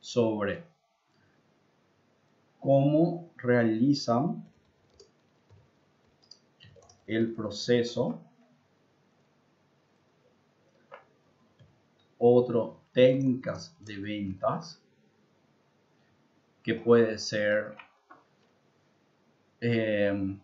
sobre 0.00 0.64
cómo 2.60 3.30
realizan 3.36 4.44
el 7.06 7.34
proceso. 7.34 8.20
Otro, 12.24 12.80
técnicas 12.92 13.76
de 13.80 13.98
ventas, 13.98 14.80
que 16.62 16.74
puede 16.74 17.18
ser 17.18 17.74
Em, 19.64 20.40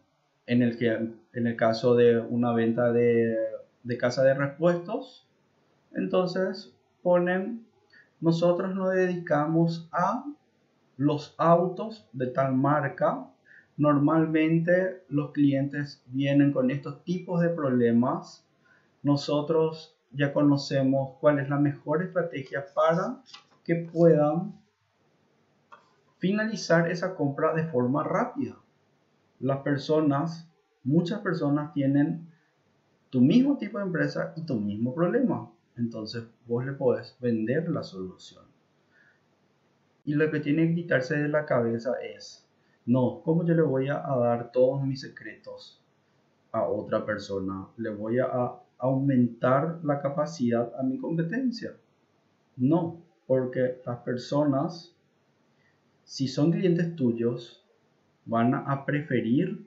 en, 0.47 0.63
el 0.63 0.79
que, 0.79 0.93
en 0.93 1.47
el 1.49 1.57
caso 1.57 1.97
de 1.97 2.21
una 2.21 2.53
venta 2.53 2.93
de, 2.93 3.37
de 3.83 3.99
casa 3.99 4.23
de 4.23 4.33
repuestos, 4.33 5.27
entonces 5.93 6.73
ponen, 7.03 7.67
nosotros 8.21 8.77
nos 8.77 8.93
dedicamos 8.93 9.89
a 9.91 10.25
los 10.97 11.35
autos 11.37 12.07
de 12.13 12.29
tal 12.29 12.55
marca. 12.55 13.29
Normalmente 13.77 15.03
los 15.09 15.33
clientes 15.33 16.01
vienen 16.07 16.53
con 16.53 16.71
estos 16.71 17.03
tipos 17.03 17.41
de 17.41 17.49
problemas. 17.49 18.47
Nosotros 19.03 19.98
ya 20.13 20.33
conocemos 20.33 21.17
cuál 21.21 21.39
es 21.39 21.49
la 21.49 21.59
mejor 21.59 22.03
estrategia 22.03 22.67
para 22.75 23.23
que 23.65 23.75
puedan 23.93 24.55
finalizar 26.19 26.91
esa 26.91 27.15
compra 27.15 27.55
de 27.55 27.65
forma 27.65 28.03
rápida 28.03 28.57
las 29.41 29.59
personas, 29.59 30.51
muchas 30.85 31.21
personas 31.21 31.73
tienen 31.73 32.29
tu 33.11 33.21
mismo 33.21 33.57
tipo 33.57 33.79
de 33.79 33.85
empresa 33.85 34.33
y 34.37 34.43
tu 34.43 34.55
mismo 34.57 34.95
problema. 34.95 35.51
Entonces 35.77 36.25
vos 36.47 36.65
le 36.65 36.73
podés 36.73 37.17
vender 37.21 37.69
la 37.69 37.83
solución. 37.83 38.45
Y 40.05 40.15
lo 40.15 40.31
que 40.31 40.41
tiene 40.41 40.69
que 40.69 40.75
quitarse 40.75 41.17
de 41.17 41.29
la 41.29 41.45
cabeza 41.47 41.93
es, 42.01 42.47
no, 42.87 43.21
¿cómo 43.23 43.45
yo 43.45 43.55
le 43.55 43.63
voy 43.63 43.89
a, 43.89 44.01
dar 44.01 44.51
todos 44.51 44.83
mis 44.83 45.01
secretos 45.01 45.81
a 46.51 46.63
otra 46.65 47.05
persona? 47.05 47.69
Le 47.77 47.91
voy 47.91 48.19
a 48.19 48.55
aumentar 48.79 49.81
la 49.85 50.01
capacidad 50.01 50.73
a 50.79 50.83
mi 50.83 50.99
competencia. 50.99 51.77
No, 52.57 53.03
porque 53.27 53.81
las 53.85 53.99
personas, 53.99 54.95
si 56.05 56.29
son 56.29 56.53
clientes 56.53 56.97
tuyos, 56.97 57.65
van 58.25 58.55
a 58.55 58.85
preferir 58.85 59.67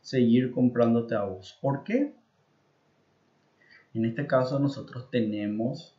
seguir 0.00 0.52
comprándote 0.52 1.14
a 1.14 1.24
vos. 1.24 1.58
¿Por 1.60 1.82
qué? 1.82 2.14
En 3.94 4.04
este 4.04 4.26
caso 4.26 4.58
nosotros 4.58 5.10
tenemos 5.10 5.96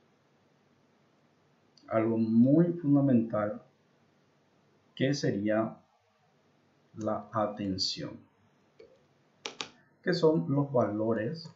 algo 1.87 2.17
muy 2.17 2.73
fundamental 2.73 3.61
que 4.95 5.13
sería 5.13 5.77
la 6.95 7.27
atención, 7.31 8.17
que 10.03 10.13
son 10.13 10.45
los 10.49 10.71
valores 10.71 11.51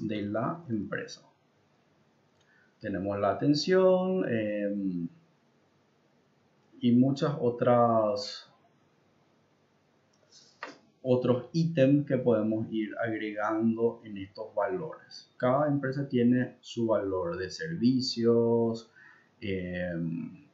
de 0.00 0.22
la 0.22 0.64
empresa. 0.68 1.22
Tenemos 2.80 3.18
la 3.18 3.30
atención 3.30 4.24
em, 4.28 5.08
y 6.80 6.92
muchas 6.92 7.34
otras 7.40 8.50
otros 11.06 11.50
ítems 11.52 12.06
que 12.06 12.16
podemos 12.16 12.66
ir 12.70 12.94
agregando 12.98 14.00
en 14.04 14.16
estos 14.16 14.54
valores. 14.54 15.30
Cada 15.36 15.68
empresa 15.68 16.08
tiene 16.08 16.56
su 16.60 16.86
valor 16.86 17.36
de 17.36 17.50
servicios, 17.50 18.90
em, 19.42 20.46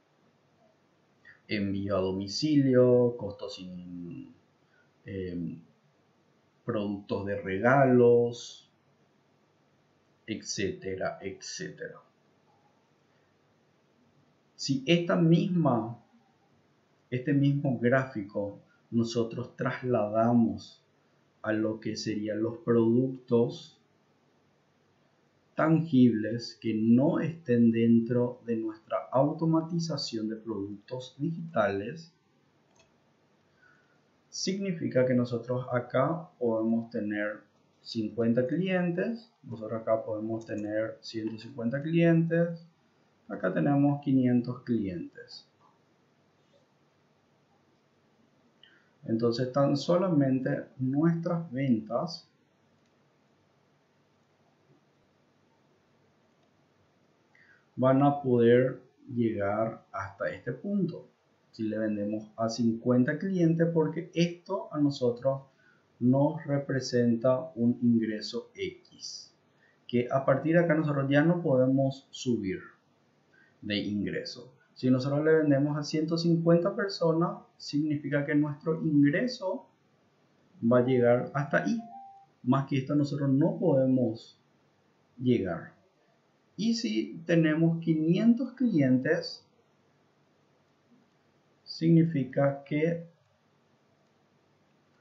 envío 1.47 1.97
a 1.97 2.01
domicilio, 2.01 3.17
costos 3.17 3.57
sin 3.57 4.35
em, 5.05 5.61
productos 6.65 7.27
de 7.27 7.41
regalos, 7.41 8.70
etcétera, 10.31 11.19
etcétera. 11.21 12.01
Si 14.55 14.85
esta 14.87 15.17
misma, 15.17 15.99
este 17.11 17.33
mismo 17.33 17.79
gráfico 17.81 18.61
nosotros 18.93 19.57
trasladamos 19.57 20.85
a 21.43 21.53
lo 21.53 21.81
que 21.81 21.97
serían 21.97 22.43
los 22.43 22.59
productos 22.59 23.81
tangibles 25.57 26.57
que 26.61 26.75
no 26.75 27.19
estén 27.19 27.73
dentro 27.73 28.41
de 28.47 28.57
nuestra 28.57 29.09
automatización 29.11 30.29
de 30.29 30.37
productos 30.37 31.17
digitales, 31.19 32.13
significa 34.29 35.05
que 35.05 35.15
nosotros 35.15 35.67
acá 35.73 36.31
podemos 36.39 36.89
tener 36.91 37.50
50 37.83 38.47
clientes, 38.47 39.33
nosotros 39.43 39.81
acá 39.81 40.05
podemos 40.05 40.45
tener 40.45 40.99
150 41.01 41.83
clientes, 41.83 42.67
acá 43.29 43.53
tenemos 43.53 44.01
500 44.03 44.63
clientes. 44.63 45.47
Entonces 49.05 49.53
tan 49.53 49.77
solamente 49.77 50.67
nuestras 50.79 51.51
ventas 51.51 52.29
van 57.77 58.03
a 58.03 58.21
poder 58.21 58.83
llegar 59.09 59.85
hasta 59.91 60.31
este 60.31 60.53
punto. 60.53 61.09
Si 61.51 61.65
le 61.65 61.79
vendemos 61.79 62.31
a 62.37 62.49
50 62.49 63.19
clientes 63.19 63.67
porque 63.73 64.11
esto 64.15 64.69
a 64.73 64.79
nosotros 64.79 65.50
nos 66.01 66.45
representa 66.45 67.53
un 67.55 67.79
ingreso 67.83 68.51
X. 68.55 69.33
Que 69.87 70.09
a 70.11 70.25
partir 70.25 70.55
de 70.55 70.61
acá 70.61 70.75
nosotros 70.75 71.09
ya 71.11 71.23
no 71.23 71.43
podemos 71.43 72.09
subir 72.11 72.61
de 73.61 73.77
ingreso. 73.79 74.53
Si 74.75 74.91
nosotros 74.91 75.25
le 75.25 75.35
vendemos 75.35 75.77
a 75.77 75.83
150 75.83 76.75
personas, 76.75 77.43
significa 77.59 78.25
que 78.25 78.35
nuestro 78.35 78.81
ingreso 78.83 79.67
va 80.61 80.79
a 80.79 80.87
llegar 80.87 81.31
hasta 81.35 81.65
ahí. 81.65 81.79
Más 82.43 82.67
que 82.67 82.79
esto 82.79 82.95
nosotros 82.95 83.29
no 83.29 83.59
podemos 83.59 84.41
llegar. 85.19 85.75
Y 86.57 86.75
si 86.75 87.21
tenemos 87.27 87.81
500 87.81 88.53
clientes, 88.53 89.45
significa 91.65 92.65
que 92.65 93.10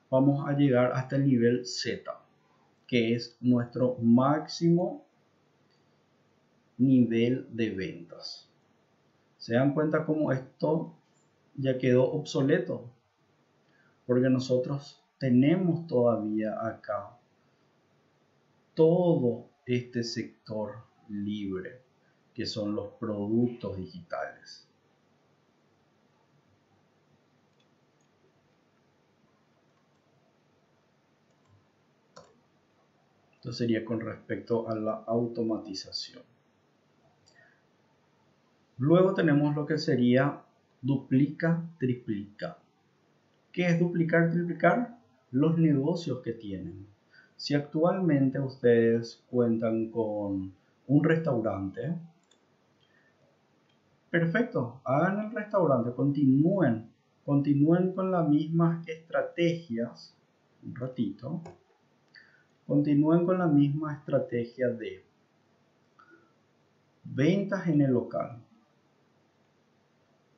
vamos 0.10 0.48
a 0.48 0.54
llegar 0.54 0.92
hasta 0.94 1.16
el 1.16 1.26
nivel 1.26 1.66
Z, 1.66 2.12
que 2.88 3.16
es 3.16 3.38
nuestro 3.42 3.98
máximo 4.02 5.06
nivel 6.78 7.48
de 7.52 7.70
ventas. 7.72 8.50
Se 9.38 9.54
dan 9.56 9.74
cuenta 9.74 10.06
cómo 10.06 10.32
esto 10.32 10.96
ya 11.56 11.78
quedó 11.78 12.12
obsoleto, 12.12 12.90
porque 14.06 14.30
nosotros 14.30 15.04
tenemos 15.18 15.86
todavía 15.88 16.66
acá 16.66 17.18
todo 18.74 19.50
este 19.66 20.04
sector 20.04 20.84
libre, 21.10 21.82
que 22.34 22.46
son 22.46 22.76
los 22.76 22.94
productos 22.94 23.76
digitales. 23.76 24.69
Sería 33.52 33.84
con 33.84 34.00
respecto 34.00 34.70
a 34.70 34.76
la 34.76 35.04
automatización. 35.08 36.24
Luego 38.78 39.14
tenemos 39.14 39.56
lo 39.56 39.66
que 39.66 39.78
sería 39.78 40.42
duplica, 40.82 41.64
triplica. 41.80 42.58
¿Qué 43.52 43.68
es 43.68 43.80
duplicar, 43.80 44.30
triplicar? 44.30 44.98
Los 45.32 45.58
negocios 45.58 46.22
que 46.22 46.34
tienen. 46.34 46.88
Si 47.36 47.56
actualmente 47.56 48.40
ustedes 48.40 49.24
cuentan 49.30 49.90
con 49.90 50.54
un 50.88 51.04
restaurante, 51.04 51.96
perfecto, 54.10 54.82
hagan 54.84 55.26
el 55.26 55.32
restaurante, 55.32 55.92
continúen, 55.94 56.90
continúen 57.26 57.94
con 57.94 58.12
las 58.12 58.28
mismas 58.28 58.88
estrategias, 58.88 60.16
un 60.64 60.76
ratito, 60.76 61.42
continúen 62.70 63.26
con 63.26 63.40
la 63.40 63.48
misma 63.48 63.96
estrategia 63.96 64.70
de 64.70 65.04
ventas 67.04 67.68
en 67.68 67.82
el 67.82 67.92
local, 67.92 68.40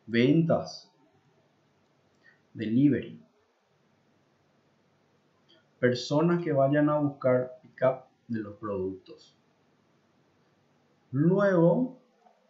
ventas, 0.06 0.90
delivery, 2.54 3.22
personas 5.78 6.42
que 6.42 6.54
vayan 6.54 6.90
a 6.90 7.00
buscar 7.00 7.60
pickup 7.62 8.06
de 8.30 8.40
los 8.40 8.56
productos. 8.56 9.38
Luego, 11.12 12.00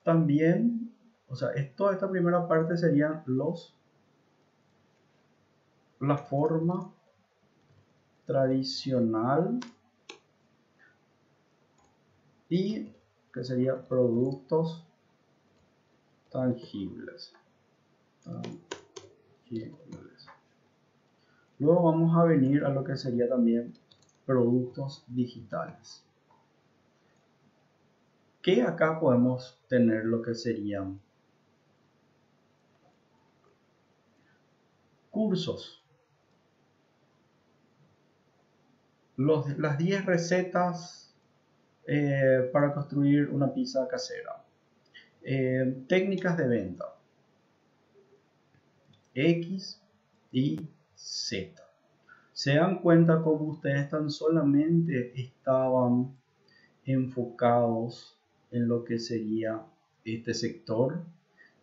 también, 0.04 0.94
o 1.28 1.36
sea, 1.36 1.50
toda 1.76 1.94
esta 1.94 2.08
primera 2.08 2.48
parte 2.48 2.78
serían 2.78 3.24
los, 3.26 3.76
la 6.00 6.18
forma 6.18 6.94
tradicional 8.32 9.60
y 12.48 12.88
que 13.34 13.44
sería 13.44 13.76
productos 13.90 14.86
tangibles. 16.32 17.34
Luego 21.60 21.84
vamos 21.84 22.18
a 22.18 22.24
venir 22.24 22.64
a 22.64 22.70
lo 22.70 22.86
que 22.86 22.96
sería 22.96 23.28
también 23.28 23.74
productos 24.26 25.04
digitales. 25.08 26.06
Que 28.42 28.62
acá 28.62 28.98
podemos 28.98 29.60
tener 29.68 30.06
lo 30.06 30.22
que 30.22 30.36
serían 30.36 31.02
cursos. 35.10 35.81
Las 39.58 39.78
10 39.78 40.06
recetas 40.06 41.14
eh, 41.86 42.50
para 42.52 42.74
construir 42.74 43.30
una 43.30 43.54
pizza 43.54 43.88
casera. 43.88 44.44
Eh, 45.24 45.84
técnicas 45.88 46.38
de 46.38 46.48
venta 46.48 46.96
X 49.14 49.80
y 50.32 50.68
Z. 50.96 51.62
Se 52.34 52.56
dan 52.56 52.82
cuenta 52.82 53.22
cómo 53.22 53.46
ustedes 53.52 53.90
tan 53.90 54.10
solamente 54.10 55.14
estaban 55.22 56.16
enfocados 56.86 58.18
en 58.52 58.68
lo 58.68 58.84
que 58.84 58.98
sería 58.98 59.64
este 60.06 60.34
sector 60.34 61.04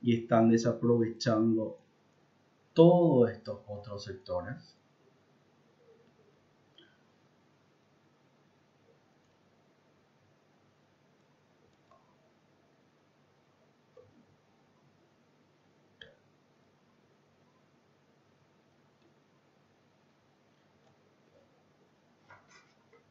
y 0.00 0.22
están 0.22 0.50
desaprovechando 0.50 1.78
todos 2.74 3.30
estos 3.30 3.60
otros 3.66 4.04
sectores. 4.04 4.77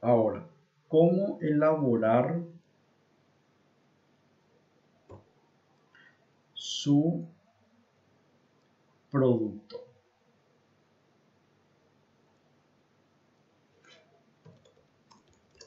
Ahora, 0.08 0.48
¿cómo 0.88 1.38
elaborar 1.41 2.41
su 6.54 7.28
producto? 9.12 9.84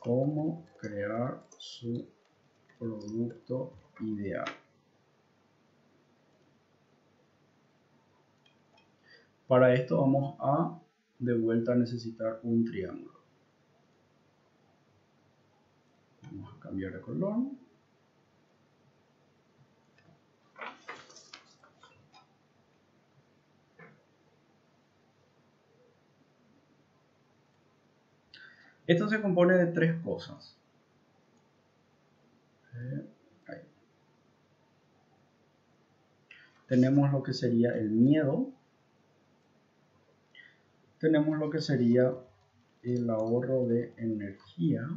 cómo 0.00 0.66
crear 0.78 1.44
su 1.58 2.08
producto 2.78 3.74
ideal. 4.00 4.46
Para 9.46 9.74
esto 9.74 10.00
vamos 10.00 10.36
a 10.40 10.80
de 11.18 11.34
vuelta 11.34 11.74
necesitar 11.74 12.40
un 12.42 12.64
triángulo. 12.64 13.19
Vamos 16.30 16.54
a 16.56 16.60
cambiar 16.60 16.92
de 16.92 17.00
color. 17.00 17.36
Esto 28.86 29.08
se 29.08 29.20
compone 29.20 29.54
de 29.54 29.66
tres 29.66 30.02
cosas. 30.02 30.56
Eh, 32.74 33.10
Tenemos 36.70 37.10
lo 37.10 37.20
que 37.24 37.32
sería 37.32 37.70
el 37.72 37.90
miedo. 37.90 38.52
Tenemos 41.00 41.36
lo 41.36 41.50
que 41.50 41.60
sería 41.60 42.14
el 42.84 43.10
ahorro 43.10 43.66
de 43.66 43.92
energía. 43.96 44.88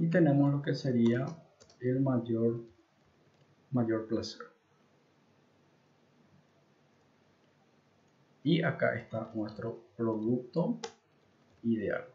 Y 0.00 0.08
tenemos 0.08 0.50
lo 0.50 0.62
que 0.62 0.74
sería 0.74 1.26
el 1.78 2.00
mayor, 2.00 2.64
mayor 3.70 4.06
placer. 4.08 4.46
Y 8.42 8.62
acá 8.62 8.94
está 8.94 9.30
nuestro 9.34 9.84
producto 9.98 10.78
ideal. 11.64 12.06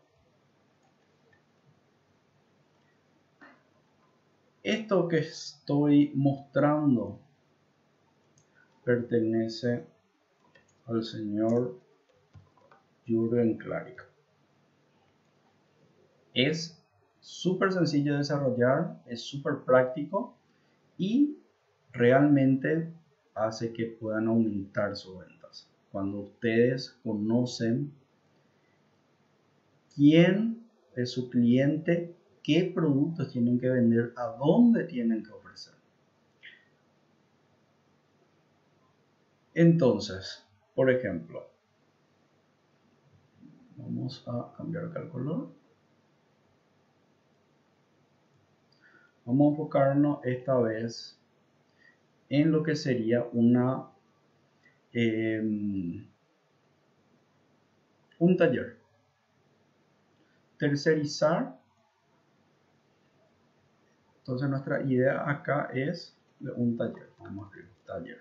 Esto 4.64 5.08
que 5.08 5.20
estoy 5.20 6.12
mostrando 6.16 7.20
pertenece 8.84 9.86
al 10.88 11.04
señor 11.04 11.80
Jürgen 13.06 13.60
Klarik. 13.60 14.04
Es 16.34 16.84
súper 17.26 17.74
sencillo 17.74 18.12
de 18.12 18.20
desarrollar, 18.20 19.02
es 19.08 19.22
súper 19.22 19.62
práctico 19.66 20.36
y 20.96 21.36
realmente 21.92 22.88
hace 23.34 23.74
que 23.74 23.88
puedan 23.88 24.28
aumentar 24.28 24.96
sus 24.96 25.18
ventas. 25.18 25.68
Cuando 25.92 26.20
ustedes 26.20 26.96
conocen 27.04 27.92
quién 29.96 30.68
es 30.96 31.10
su 31.10 31.32
cliente, 31.32 32.14
qué 32.44 32.72
productos 32.76 33.32
tienen 33.32 33.60
que 33.60 33.70
vender, 33.70 34.14
a 34.16 34.28
dónde 34.38 34.84
tienen 34.84 35.24
que 35.24 35.32
ofrecer. 35.32 35.74
Entonces, 39.56 40.46
por 40.76 40.92
ejemplo, 40.92 41.44
vamos 43.78 44.24
a 44.28 44.54
cambiar 44.56 44.86
acá 44.86 45.00
el 45.00 45.10
color. 45.10 45.65
Vamos 49.26 49.48
a 49.48 49.52
enfocarnos 49.52 50.20
esta 50.24 50.58
vez 50.60 51.20
en 52.30 52.52
lo 52.52 52.64
que 52.64 52.76
sería 52.76 53.24
una 53.34 53.88
em, 54.94 56.08
un 58.20 58.38
taller 58.38 58.78
tercerizar. 60.58 61.60
Entonces 64.20 64.50
nuestra 64.50 64.82
idea 64.84 65.30
acá 65.30 65.70
es 65.74 66.18
un 66.56 66.78
taller. 66.78 67.10
Vamos 67.20 67.46
a 67.46 67.48
escribir 67.48 67.72
taller. 67.86 68.18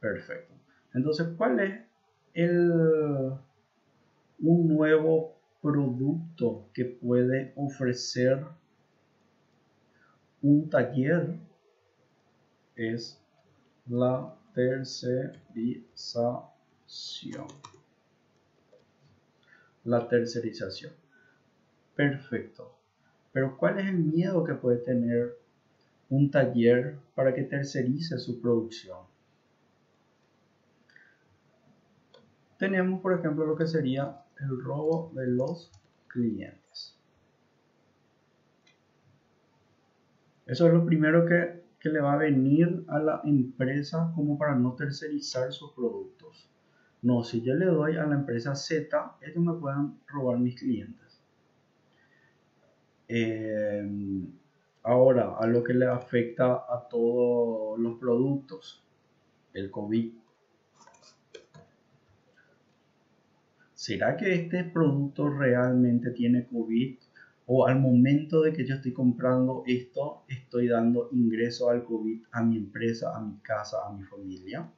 Perfecto. 0.00 0.54
Entonces, 0.92 1.28
¿cuál 1.36 1.60
es 1.60 1.80
el, 2.34 3.32
un 4.40 4.68
nuevo 4.68 5.36
producto 5.62 6.68
que 6.74 6.84
puede 6.84 7.52
ofrecer 7.56 8.44
un 10.44 10.70
taller? 10.70 11.40
Es 12.76 13.20
la 13.86 14.34
tercerización 14.54 17.48
la 19.84 20.08
tercerización. 20.08 20.92
Perfecto. 21.94 22.76
Pero 23.32 23.56
¿cuál 23.56 23.78
es 23.78 23.86
el 23.86 23.98
miedo 23.98 24.44
que 24.44 24.54
puede 24.54 24.78
tener 24.78 25.36
un 26.08 26.30
taller 26.30 26.98
para 27.14 27.34
que 27.34 27.42
tercerice 27.42 28.18
su 28.18 28.40
producción? 28.40 28.98
Tenemos, 32.58 33.00
por 33.00 33.18
ejemplo, 33.18 33.44
lo 33.44 33.56
que 33.56 33.66
sería 33.66 34.22
el 34.40 34.62
robo 34.62 35.12
de 35.14 35.26
los 35.26 35.70
clientes. 36.06 36.63
Eso 40.46 40.66
es 40.66 40.72
lo 40.72 40.84
primero 40.84 41.24
que, 41.24 41.64
que 41.80 41.88
le 41.88 42.00
va 42.00 42.14
a 42.14 42.18
venir 42.18 42.84
a 42.88 42.98
la 42.98 43.20
empresa 43.24 44.12
como 44.14 44.36
para 44.38 44.54
no 44.54 44.74
tercerizar 44.74 45.52
sus 45.52 45.72
productos. 45.72 46.50
No, 47.02 47.22
si 47.22 47.42
yo 47.42 47.54
le 47.54 47.66
doy 47.66 47.96
a 47.96 48.06
la 48.06 48.14
empresa 48.14 48.54
Z, 48.54 49.16
ellos 49.20 49.44
me 49.44 49.52
pueden 49.54 49.98
robar 50.06 50.38
mis 50.38 50.58
clientes. 50.58 51.20
Eh, 53.08 53.86
ahora, 54.82 55.36
a 55.38 55.46
lo 55.46 55.62
que 55.62 55.74
le 55.74 55.86
afecta 55.86 56.64
a 56.66 56.88
todos 56.88 57.78
los 57.78 57.98
productos, 57.98 58.82
el 59.52 59.70
COVID. 59.70 60.14
¿Será 63.74 64.16
que 64.16 64.34
este 64.34 64.64
producto 64.64 65.28
realmente 65.28 66.10
tiene 66.10 66.46
COVID? 66.46 66.96
O 67.46 67.66
al 67.66 67.78
momento 67.78 68.42
de 68.42 68.52
que 68.52 68.66
yo 68.66 68.74
estoy 68.74 68.92
comprando 68.92 69.64
esto, 69.66 70.24
estoy 70.28 70.68
dando 70.68 71.08
ingreso 71.12 71.68
al 71.70 71.84
COVID 71.84 72.22
a 72.32 72.42
mi 72.42 72.56
empresa, 72.56 73.16
a 73.16 73.20
mi 73.20 73.36
casa, 73.38 73.86
a 73.86 73.92
mi 73.92 74.02
familia. 74.04 74.70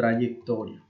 trayectoria. 0.00 0.82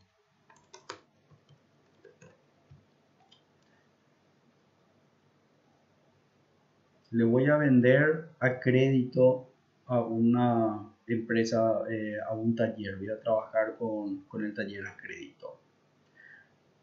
Le 7.11 7.25
voy 7.25 7.47
a 7.47 7.57
vender 7.57 8.29
a 8.38 8.61
crédito 8.61 9.51
a 9.87 10.01
una 10.01 10.95
empresa, 11.09 11.83
eh, 11.90 12.19
a 12.25 12.35
un 12.35 12.55
taller. 12.55 12.99
Voy 12.99 13.09
a 13.09 13.19
trabajar 13.19 13.77
con, 13.77 14.25
el 14.45 14.55
taller 14.55 14.87
a 14.87 14.97
crédito. 14.97 15.39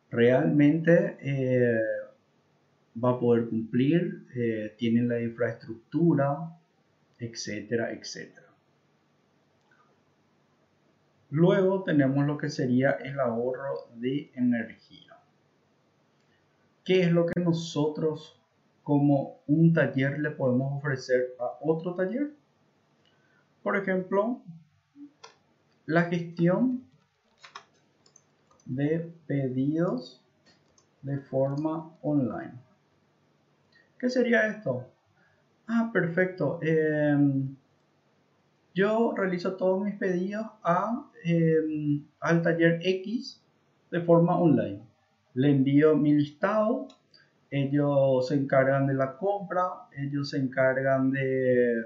Realmente 0.10 1.18
eh, 1.20 1.80
va 3.04 3.12
a 3.12 3.20
poder 3.20 3.50
cumplir, 3.50 4.26
eh, 4.36 4.76
tienen 4.78 5.08
la 5.10 5.22
infraestructura, 5.22 6.58
etcétera, 7.20 7.92
etcétera. 7.92 8.48
Luego 11.30 11.84
tenemos 11.84 12.26
lo 12.26 12.38
que 12.38 12.50
sería 12.50 12.92
el 12.92 13.20
ahorro 13.20 13.90
de 13.96 14.32
energía. 14.36 15.18
¿Qué 16.86 17.02
es 17.02 17.12
lo 17.12 17.26
que 17.26 17.42
nosotros 17.42 18.40
como 18.82 19.42
un 19.48 19.74
taller 19.74 20.20
le 20.20 20.32
podemos 20.32 20.78
ofrecer 20.78 21.36
a 21.38 21.58
otro 21.60 21.96
taller? 21.96 22.32
Por 23.62 23.76
ejemplo, 23.76 24.42
la 25.86 26.04
gestión 26.04 26.87
de 28.68 29.12
pedidos 29.26 30.22
de 31.02 31.18
forma 31.18 31.92
online. 32.02 32.54
¿Qué 33.98 34.10
sería 34.10 34.48
esto? 34.48 34.86
Ah, 35.68 35.90
perfecto. 35.92 36.60
Em, 36.62 37.56
yo 38.74 39.14
realizo 39.16 39.56
todos 39.56 39.84
mis 39.84 39.96
pedidos 39.96 40.46
a, 40.64 41.10
em, 41.24 42.04
al 42.20 42.42
taller 42.42 42.80
X 42.84 43.42
de 43.92 44.02
forma 44.02 44.38
online. 44.38 44.82
Le 45.34 45.50
envío 45.52 45.96
mi 45.96 46.14
listado, 46.14 46.88
ellos 47.50 48.28
se 48.28 48.36
encargan 48.36 48.88
de 48.88 48.94
la 48.94 49.18
compra, 49.18 49.88
ellos 49.96 50.30
se 50.32 50.38
encargan 50.38 51.12
de 51.12 51.86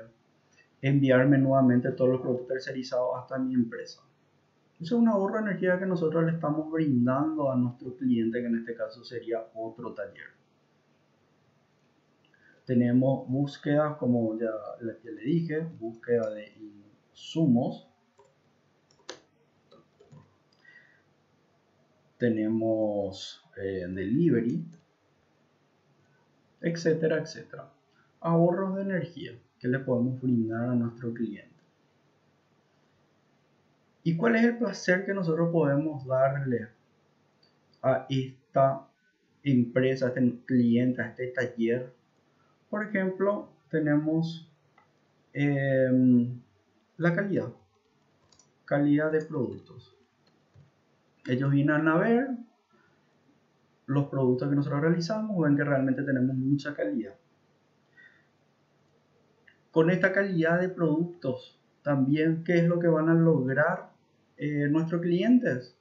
enviarme 0.82 1.38
nuevamente 1.38 1.92
todos 1.92 2.12
los 2.12 2.22
productos 2.22 2.48
tercerizados 2.48 3.12
hasta 3.18 3.38
mi 3.38 3.54
empresa. 3.54 4.02
Eso 4.82 4.96
es 4.96 5.02
un 5.02 5.08
ahorro 5.08 5.36
de 5.36 5.52
energía 5.52 5.80
que 5.80 5.86
nosotros 5.86 6.26
le 6.26 6.32
estamos 6.32 6.72
brindando 6.72 7.52
a 7.52 7.56
nuestro 7.56 7.96
cliente, 7.96 8.42
que 8.42 8.48
en 8.48 8.58
este 8.58 8.76
caso 8.76 9.04
sería 9.04 9.46
otro 9.54 9.94
taller. 9.94 10.32
Tenemos 12.66 13.30
búsqueda, 13.30 13.98
como 13.98 14.38
ya, 14.40 14.50
le 14.82 15.22
dije, 15.24 15.60
búsqueda 15.80 16.30
de 16.32 16.52
sumos 17.14 17.92
tenemos 22.22 23.44
eh, 23.58 23.88
delivery, 23.90 24.64
etcétera, 26.62 27.18
etcétera. 27.18 27.74
Ahorros 28.20 28.76
de 28.76 28.84
energía 28.84 29.32
que 29.58 29.68
le 29.68 29.80
podemos 29.80 30.22
brindar 30.22 30.70
a 30.70 30.76
nuestro 30.76 31.16
cliente. 31.16 31.51
¿Y 34.04 34.18
cuál 34.18 34.36
es 34.36 34.44
el 34.44 34.58
placer 34.58 35.06
que 35.06 35.14
nosotros 35.14 35.50
podemos 35.52 36.06
darle 36.06 36.70
a 37.84 38.08
esta 38.10 38.88
empresa, 39.44 40.06
a 40.06 40.10
este 40.10 40.36
cliente, 40.46 41.02
a 41.02 41.10
este 41.10 41.28
taller? 41.28 41.94
Por 42.70 42.84
ejemplo, 42.84 43.50
tenemos 43.70 44.50
em, 45.34 46.42
la 46.98 47.14
calidad, 47.14 47.50
calidad 48.66 49.12
de 49.12 49.22
productos. 49.22 49.96
Ellos 51.28 51.52
vienen 51.52 51.88
a 51.88 51.98
ver 51.98 52.30
los 53.86 54.08
productos 54.08 54.50
que 54.50 54.56
nosotros 54.56 54.82
realizamos, 54.82 55.38
ven 55.44 55.56
que 55.56 55.64
realmente 55.64 56.02
tenemos 56.02 56.36
mucha 56.36 56.74
calidad. 56.74 57.14
Con 59.72 59.90
esta 59.92 60.12
calidad 60.12 60.60
de 60.60 60.70
productos, 60.70 61.60
también, 61.84 62.44
¿qué 62.44 62.58
es 62.60 62.64
lo 62.64 62.80
que 62.80 62.88
van 62.88 63.10
a 63.10 63.14
lograr 63.14 63.91
eh, 64.42 64.68
nuestros 64.70 65.02
clientes? 65.02 65.78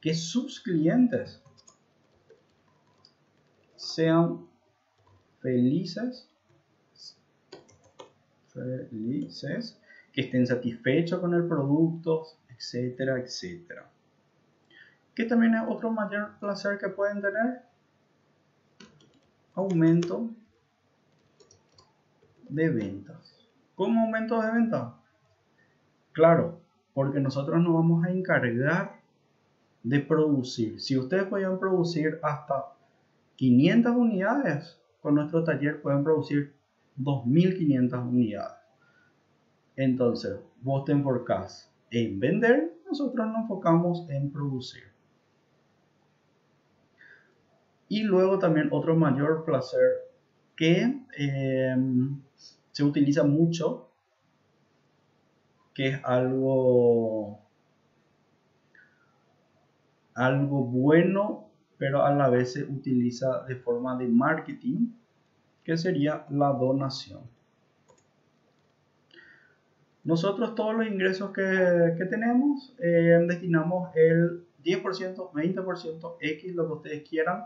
Que 0.00 0.12
sus 0.12 0.60
clientes 0.60 1.40
sean 3.76 4.48
felices, 5.40 6.28
felices, 8.52 9.80
que 10.12 10.22
estén 10.22 10.46
satisfechos 10.46 11.20
con 11.20 11.34
el 11.34 11.46
producto, 11.46 12.26
etcétera, 12.48 13.20
etcétera. 13.20 13.88
¿Qué 15.14 15.24
también 15.24 15.54
es 15.54 15.62
otro 15.68 15.92
mayor 15.92 16.36
placer 16.40 16.78
que 16.78 16.88
pueden 16.88 17.20
tener? 17.20 17.62
Aumento 19.54 20.30
de 22.48 22.70
ventas. 22.70 23.36
¿Cómo 23.76 24.02
aumento 24.02 24.42
de 24.42 24.50
ventas? 24.50 24.94
Claro, 26.10 26.60
porque 26.98 27.20
nosotros 27.20 27.62
nos 27.62 27.74
vamos 27.74 28.04
a 28.04 28.10
encargar 28.10 29.00
de 29.84 30.00
producir. 30.00 30.80
Si 30.80 30.98
ustedes 30.98 31.26
pueden 31.26 31.56
producir 31.56 32.18
hasta 32.24 32.72
500 33.36 33.94
unidades, 33.94 34.80
con 35.00 35.14
nuestro 35.14 35.44
taller 35.44 35.80
pueden 35.80 36.02
producir 36.02 36.56
2500 36.96 38.00
unidades. 38.00 38.58
Entonces, 39.76 40.40
vos 40.60 40.84
te 40.86 40.90
enfocás 40.90 41.72
en 41.92 42.18
vender, 42.18 42.74
nosotros 42.84 43.28
nos 43.28 43.42
enfocamos 43.42 44.10
en 44.10 44.32
producir. 44.32 44.82
Y 47.88 48.02
luego 48.02 48.40
también 48.40 48.70
otro 48.72 48.96
mayor 48.96 49.44
placer 49.44 49.88
que 50.56 51.00
em, 51.16 52.20
se 52.72 52.82
utiliza 52.82 53.22
mucho, 53.22 53.87
que 55.78 55.90
es 55.90 56.00
algo, 56.04 57.38
algo 60.12 60.64
bueno, 60.64 61.50
pero 61.76 62.04
a 62.04 62.12
la 62.12 62.28
vez 62.28 62.54
se 62.54 62.64
utiliza 62.64 63.44
de 63.44 63.54
forma 63.54 63.96
de 63.96 64.08
marketing, 64.08 64.88
que 65.62 65.76
sería 65.76 66.26
la 66.30 66.48
donación. 66.48 67.20
Nosotros 70.02 70.56
todos 70.56 70.74
los 70.74 70.88
ingresos 70.88 71.30
que, 71.30 71.94
que 71.96 72.06
tenemos 72.06 72.74
eh, 72.80 73.24
destinamos 73.28 73.90
el 73.94 74.46
10%, 74.64 75.30
20%, 75.30 76.16
X, 76.20 76.54
lo 76.56 76.66
que 76.66 76.72
ustedes 76.72 77.08
quieran, 77.08 77.44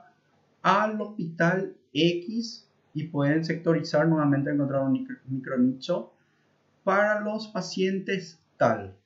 al 0.63 0.99
hospital 0.99 1.77
X 1.93 2.67
y 2.95 3.09
pueden 3.09 3.45
sectorizar 3.45 4.09
nuevamente, 4.09 4.51
encontrar 4.51 4.85
un 4.85 5.07
micro, 5.29 5.59
nicho 5.59 6.15
para 6.85 7.21
los 7.21 7.49
pacientes 7.49 8.41
tal. 8.57 8.97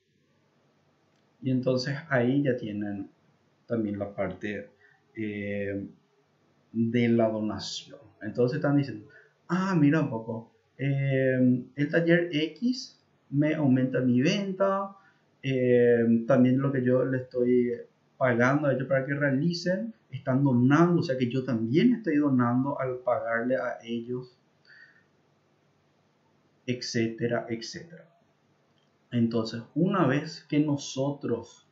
Y 1.42 1.50
entonces 1.50 1.96
ahí 2.08 2.42
ya 2.42 2.56
tienen 2.56 3.10
también 3.66 3.98
la 3.98 4.14
parte 4.14 4.70
eh, 5.14 5.86
de 6.72 7.08
la 7.08 7.28
donación. 7.28 7.98
Entonces 8.22 8.56
están 8.56 8.76
diciendo, 8.76 9.06
ah, 9.48 9.74
mira 9.74 10.00
un 10.00 10.10
poco, 10.10 10.52
eh, 10.78 11.64
el 11.74 11.90
taller 11.90 12.28
X 12.32 12.98
me 13.30 13.54
aumenta 13.54 14.00
mi 14.00 14.20
venta, 14.20 14.96
eh, 15.42 16.24
también 16.26 16.58
lo 16.58 16.72
que 16.72 16.82
yo 16.82 17.04
le 17.04 17.18
estoy 17.18 17.72
pagando 18.16 18.68
a 18.68 18.72
ellos 18.72 18.88
para 18.88 19.04
que 19.04 19.14
realicen, 19.14 19.94
están 20.10 20.42
donando, 20.42 21.00
o 21.00 21.02
sea 21.02 21.18
que 21.18 21.28
yo 21.28 21.44
también 21.44 21.94
estoy 21.94 22.16
donando 22.16 22.80
al 22.80 22.98
pagarle 22.98 23.56
a 23.56 23.78
ellos, 23.84 24.36
etcétera, 26.66 27.46
etcétera. 27.48 28.08
Entonces, 29.10 29.62
una 29.74 30.06
vez 30.06 30.44
que 30.48 30.58
nosotros 30.58 31.68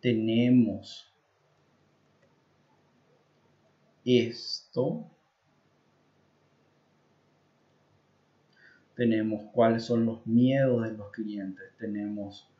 tenemos 0.00 1.14
esto, 4.04 5.10
tenemos 8.94 9.50
cuáles 9.52 9.84
son 9.84 10.04
los 10.04 10.26
miedos 10.26 10.82
de 10.82 10.96
los 10.96 11.10
clientes, 11.12 11.64
tenemos 11.78 12.52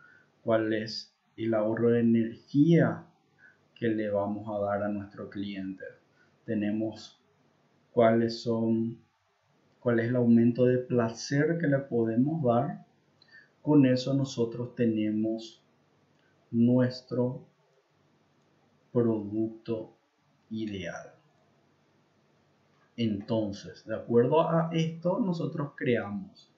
cuál 0.43 0.73
es 0.73 1.15
el 1.37 1.55
ahorro 1.55 1.91
de 1.91 2.01
energía 2.01 3.07
que 3.75 3.89
le 3.89 4.11
vamos 4.11 4.49
a 4.49 4.59
dar 4.65 4.83
a 4.83 4.89
nuestro 4.89 5.31
cliente. 5.31 5.85
Tenemos 6.45 7.21
cuáles 7.93 8.43
son, 8.43 8.99
cuál 9.81 10.01
es 10.01 10.09
el 10.09 10.17
aumento 10.17 10.65
de 10.65 10.79
placer 10.79 11.59
que 11.59 11.67
le 11.67 11.79
podemos 11.79 12.43
dar. 12.43 12.87
Con 13.63 13.87
eso 13.87 14.15
nosotros 14.15 14.75
tenemos 14.75 15.63
nuestro 16.51 17.45
producto 18.93 19.95
ideal. 20.51 21.15
Entonces, 22.97 23.85
de 23.87 23.97
acuerdo 23.97 24.49
a 24.49 24.71
esto, 24.73 25.21
nosotros 25.21 25.73
creamos 25.77 26.51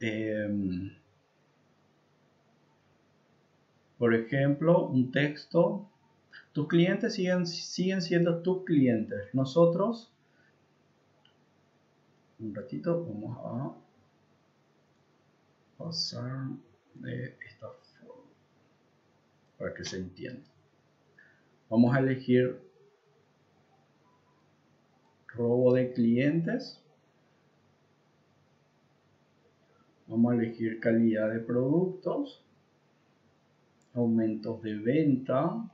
em, 0.00 0.90
por 3.98 4.14
ejemplo, 4.14 4.86
un 4.86 5.10
texto. 5.10 5.88
Tus 6.52 6.68
clientes 6.68 7.14
siguen, 7.14 7.46
siguen 7.46 8.02
siendo 8.02 8.42
tus 8.42 8.64
clientes. 8.64 9.34
Nosotros, 9.34 10.12
un 12.38 12.54
ratito, 12.54 13.04
vamos 13.04 13.38
a 13.38 13.76
pasar 15.78 16.48
de 16.94 17.36
esta 17.46 17.68
forma 17.68 18.24
para 19.58 19.74
que 19.74 19.84
se 19.84 19.96
entienda. 19.96 20.46
Vamos 21.70 21.94
a 21.94 22.00
elegir 22.00 22.60
robo 25.28 25.74
de 25.74 25.92
clientes. 25.92 26.82
Vamos 30.06 30.32
a 30.32 30.36
elegir 30.36 30.78
calidad 30.80 31.32
de 31.32 31.40
productos 31.40 32.42
aumentos 33.92 34.62
de 34.62 34.74
venta 34.76 35.70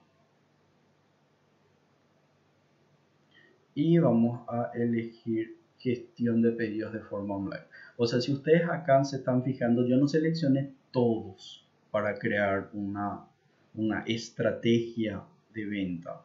y 3.74 3.98
vamos 3.98 4.48
a 4.48 4.70
elegir 4.74 5.61
gestión 5.82 6.42
de 6.42 6.52
pedidos 6.52 6.92
de 6.92 7.00
forma 7.00 7.36
online. 7.36 7.64
O 7.96 8.06
sea, 8.06 8.20
si 8.20 8.32
ustedes 8.32 8.68
acá 8.68 9.04
se 9.04 9.16
están 9.16 9.42
fijando, 9.42 9.86
yo 9.86 9.96
no 9.96 10.06
seleccioné 10.06 10.72
todos 10.90 11.66
para 11.90 12.14
crear 12.18 12.70
una, 12.72 13.26
una 13.74 14.04
estrategia 14.06 15.22
de 15.52 15.66
venta 15.66 16.22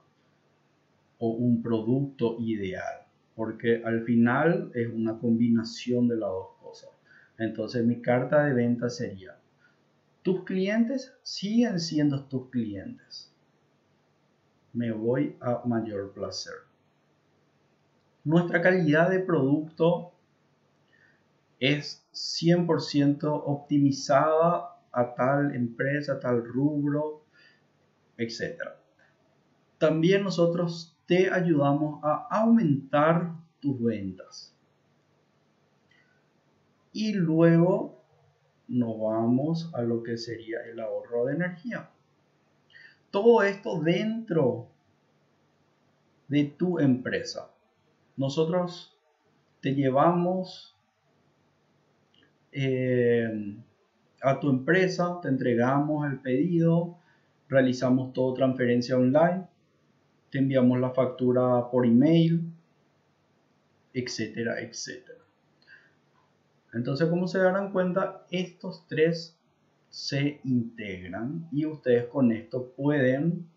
o 1.19 1.29
un 1.29 1.63
producto 1.63 2.37
ideal, 2.39 3.07
porque 3.35 3.81
al 3.83 4.03
final 4.03 4.71
es 4.75 4.87
una 4.87 5.17
combinación 5.17 6.07
de 6.07 6.15
las 6.17 6.29
dos 6.29 6.49
cosas. 6.61 6.89
Entonces 7.39 7.83
mi 7.85 8.01
carta 8.01 8.45
de 8.45 8.53
venta 8.53 8.89
sería 8.89 9.37
tus 10.27 10.43
clientes 10.43 11.13
siguen 11.23 11.79
siendo 11.79 12.25
tus 12.25 12.49
clientes. 12.49 13.31
Me 14.73 14.91
voy 14.91 15.37
a 15.39 15.61
mayor 15.65 16.11
placer. 16.11 16.66
Nuestra 18.27 18.61
calidad 18.61 19.09
de 19.09 19.21
producto 19.21 20.11
es 21.61 22.05
100% 22.11 23.23
optimizada 23.23 24.81
a 24.91 25.15
tal 25.15 25.55
empresa, 25.55 26.19
tal 26.19 26.43
rubro, 26.43 27.23
etc. 28.17 28.63
También 29.77 30.25
nosotros 30.25 30.99
te 31.05 31.31
ayudamos 31.31 32.03
a 32.03 32.27
aumentar 32.29 33.31
tus 33.61 33.81
ventas. 33.81 34.53
Y 36.91 37.13
luego 37.13 38.03
nos 38.67 38.99
vamos 38.99 39.71
a 39.73 39.83
lo 39.83 40.03
que 40.03 40.17
sería 40.17 40.65
el 40.69 40.81
ahorro 40.81 41.27
de 41.27 41.35
energía. 41.35 41.91
todo 43.09 43.41
esto 43.41 43.79
dentro 43.79 44.67
de 46.27 46.43
tu 46.43 46.77
empresa. 46.77 47.53
Nosotros 48.17 48.97
te 49.61 49.73
llevamos 49.73 50.75
eh, 52.51 53.55
a 54.21 54.39
tu 54.39 54.49
empresa, 54.49 55.19
te 55.21 55.29
entregamos 55.29 56.11
el 56.11 56.19
pedido, 56.19 56.97
realizamos 57.47 58.13
todo 58.13 58.33
transferencia 58.33 58.97
online, 58.97 59.45
te 60.31 60.39
enviamos 60.39 60.79
la 60.79 60.89
factura 60.89 61.69
por 61.71 61.85
email, 61.85 62.51
etcétera, 63.93 64.59
etcétera. 64.61 65.19
Entonces, 66.73 67.07
como 67.09 67.27
se 67.27 67.39
darán 67.39 67.71
cuenta, 67.71 68.25
estos 68.29 68.85
tres 68.87 69.37
se 69.89 70.39
integran 70.43 71.47
y 71.51 71.65
ustedes 71.65 72.05
con 72.05 72.31
esto 72.31 72.71
pueden 72.75 73.47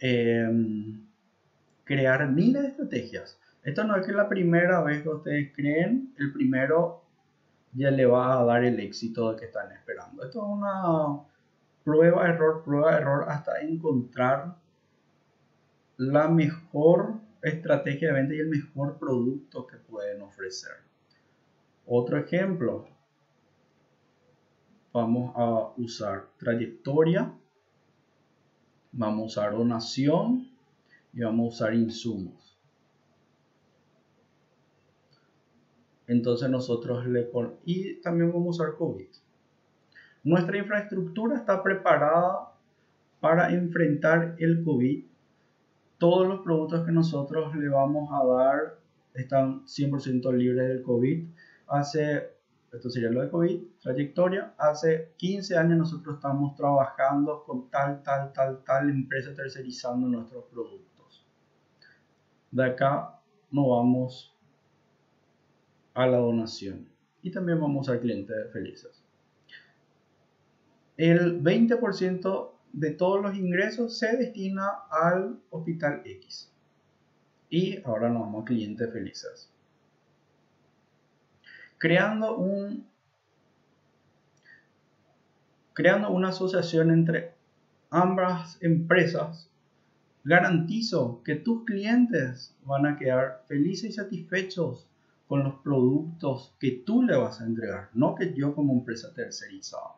em, 0.00 1.04
crear 1.84 2.28
miles 2.30 2.62
de 2.62 2.68
estrategias. 2.68 3.38
Esto 3.64 3.84
no 3.84 3.96
es 3.96 4.06
que 4.06 4.12
la 4.12 4.28
primera 4.28 4.82
vez 4.82 5.02
que 5.02 5.08
ustedes 5.08 5.52
creen, 5.54 6.14
el 6.18 6.32
primero 6.32 7.02
ya 7.72 7.90
le 7.90 8.04
va 8.04 8.38
a 8.38 8.44
dar 8.44 8.62
el 8.62 8.78
éxito 8.78 9.32
de 9.32 9.40
que 9.40 9.46
están 9.46 9.72
esperando. 9.72 10.22
Esto 10.22 10.40
es 10.40 10.48
una 10.48 11.24
prueba, 11.82 12.28
error, 12.28 12.62
prueba, 12.62 12.96
error 12.96 13.24
hasta 13.26 13.60
encontrar 13.60 14.56
la 15.96 16.28
mejor 16.28 17.14
estrategia 17.40 18.08
de 18.08 18.14
venta 18.14 18.34
y 18.34 18.40
el 18.40 18.48
mejor 18.48 18.98
producto 18.98 19.66
que 19.66 19.78
pueden 19.78 20.20
ofrecer. 20.20 20.72
Otro 21.86 22.18
ejemplo, 22.18 22.86
vamos 24.92 25.32
a 25.36 25.72
usar 25.78 26.26
trayectoria, 26.38 27.32
vamos 28.92 29.22
a 29.22 29.26
usar 29.26 29.52
donación 29.52 30.50
y 31.14 31.20
vamos 31.20 31.46
a 31.46 31.48
usar 31.48 31.74
insumos. 31.74 32.43
Entonces 36.06 36.50
nosotros 36.50 37.06
le 37.06 37.22
ponemos, 37.22 37.58
y 37.64 38.00
también 38.00 38.32
vamos 38.32 38.60
a 38.60 38.64
usar 38.64 38.76
COVID. 38.76 39.08
Nuestra 40.24 40.58
infraestructura 40.58 41.36
está 41.36 41.62
preparada 41.62 42.52
para 43.20 43.52
enfrentar 43.52 44.36
el 44.38 44.64
COVID. 44.64 45.04
Todos 45.98 46.28
los 46.28 46.40
productos 46.40 46.84
que 46.84 46.92
nosotros 46.92 47.54
le 47.56 47.68
vamos 47.68 48.10
a 48.12 48.24
dar 48.26 48.78
están 49.14 49.64
100% 49.64 50.32
libres 50.32 50.68
del 50.68 50.82
COVID. 50.82 51.28
Hace 51.68 52.34
esto 52.74 52.90
sería 52.90 53.10
lo 53.10 53.22
de 53.22 53.30
COVID, 53.30 53.62
trayectoria. 53.80 54.52
Hace 54.58 55.12
15 55.16 55.56
años 55.56 55.78
nosotros 55.78 56.16
estamos 56.16 56.56
trabajando 56.56 57.44
con 57.44 57.70
tal, 57.70 58.02
tal, 58.02 58.32
tal, 58.32 58.64
tal 58.64 58.90
empresa 58.90 59.32
tercerizando 59.32 60.08
nuestros 60.08 60.44
productos. 60.46 61.24
De 62.50 62.64
acá 62.64 63.20
nos 63.52 63.68
vamos 63.68 64.33
a 65.94 66.06
la 66.06 66.18
donación 66.18 66.88
y 67.22 67.30
también 67.30 67.60
vamos 67.60 67.88
al 67.88 68.00
cliente 68.00 68.34
felices. 68.52 69.02
El 70.96 71.42
20% 71.42 72.50
de 72.72 72.90
todos 72.90 73.22
los 73.22 73.34
ingresos 73.36 73.98
se 73.98 74.16
destina 74.16 74.68
al 74.90 75.40
hospital 75.50 76.02
X. 76.04 76.52
Y 77.48 77.80
ahora 77.84 78.10
nos 78.10 78.22
vamos 78.22 78.42
a 78.42 78.44
clientes 78.46 78.92
felices 78.92 79.54
creando 81.84 82.36
un 82.38 82.86
creando 85.74 86.08
una 86.08 86.28
asociación 86.28 86.90
entre 86.90 87.34
ambas 87.90 88.56
empresas, 88.62 89.50
garantizo 90.24 91.20
que 91.24 91.34
tus 91.34 91.66
clientes 91.66 92.56
van 92.64 92.86
a 92.86 92.96
quedar 92.96 93.42
felices 93.48 93.90
y 93.90 93.92
satisfechos 93.92 94.88
con 95.28 95.42
los 95.42 95.54
productos 95.56 96.54
que 96.60 96.82
tú 96.84 97.02
le 97.02 97.16
vas 97.16 97.40
a 97.40 97.46
entregar, 97.46 97.90
no 97.94 98.14
que 98.14 98.34
yo 98.34 98.54
como 98.54 98.72
empresa 98.74 99.12
tercerizada. 99.14 99.94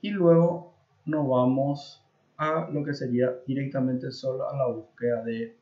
Y 0.00 0.10
luego 0.10 0.74
nos 1.04 1.28
vamos 1.28 2.04
a 2.36 2.68
lo 2.70 2.84
que 2.84 2.94
sería 2.94 3.32
directamente 3.46 4.10
solo 4.10 4.48
a 4.48 4.56
la 4.56 4.66
búsqueda 4.66 5.22
de, 5.22 5.56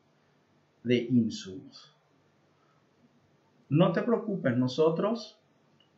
de 0.83 0.97
insumos. 0.97 1.95
No 3.69 3.91
te 3.91 4.01
preocupes, 4.01 4.57
nosotros 4.57 5.39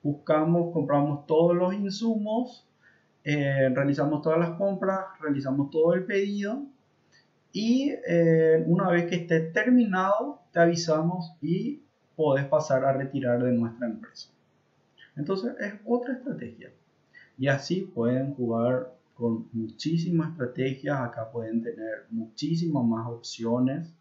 buscamos, 0.01 0.73
compramos 0.73 1.25
todos 1.25 1.55
los 1.55 1.73
insumos, 1.73 2.67
eh, 3.23 3.69
realizamos 3.69 4.21
todas 4.21 4.37
las 4.37 4.51
compras, 4.57 4.99
realizamos 5.21 5.69
todo 5.69 5.93
el 5.93 6.05
pedido 6.05 6.63
y 7.53 7.93
eh, 8.07 8.63
una 8.67 8.89
vez 8.89 9.05
que 9.05 9.15
esté 9.15 9.39
terminado 9.39 10.41
te 10.51 10.59
avisamos 10.59 11.37
y 11.41 11.82
podés 12.15 12.45
pasar 12.45 12.85
a 12.85 12.93
retirar 12.93 13.43
de 13.43 13.51
nuestra 13.51 13.87
empresa. 13.87 14.29
Entonces 15.15 15.55
es 15.59 15.73
otra 15.85 16.13
estrategia. 16.13 16.71
Y 17.37 17.47
así 17.47 17.81
pueden 17.81 18.33
jugar 18.35 18.93
con 19.15 19.47
muchísimas 19.53 20.31
estrategias, 20.31 20.99
acá 20.99 21.31
pueden 21.31 21.61
tener 21.61 22.05
muchísimas 22.09 22.83
más 22.83 23.07
opciones. 23.07 23.93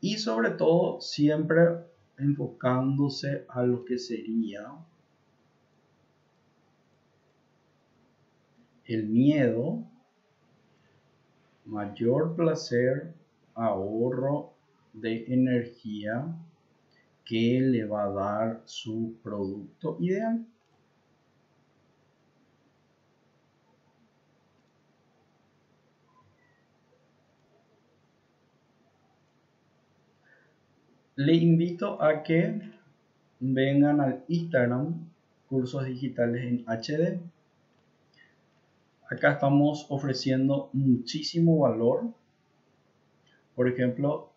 Y 0.00 0.16
sobre 0.16 0.50
todo 0.50 1.00
siempre 1.00 1.84
enfocándose 2.18 3.44
a 3.48 3.62
lo 3.62 3.84
que 3.84 3.98
sería 3.98 4.66
el 8.84 9.06
miedo, 9.06 9.84
mayor 11.64 12.34
placer, 12.34 13.14
ahorro 13.54 14.52
de 14.92 15.24
energía 15.32 16.34
que 17.30 17.60
le 17.60 17.84
va 17.86 18.06
a 18.06 18.10
dar 18.10 18.62
su 18.64 19.14
producto 19.22 19.96
ideal. 20.00 20.44
le 31.20 31.34
invito 31.34 32.00
a 32.02 32.22
que 32.22 32.62
vengan 33.40 34.00
al 34.00 34.24
Instagram 34.28 35.10
cursos 35.50 35.84
digitales 35.84 36.42
en 36.44 36.64
HD. 36.66 37.20
Acá 39.10 39.32
estamos 39.32 39.84
ofreciendo 39.90 40.70
muchísimo 40.72 41.58
valor. 41.58 42.14
Por 43.54 43.68
ejemplo, 43.68 44.29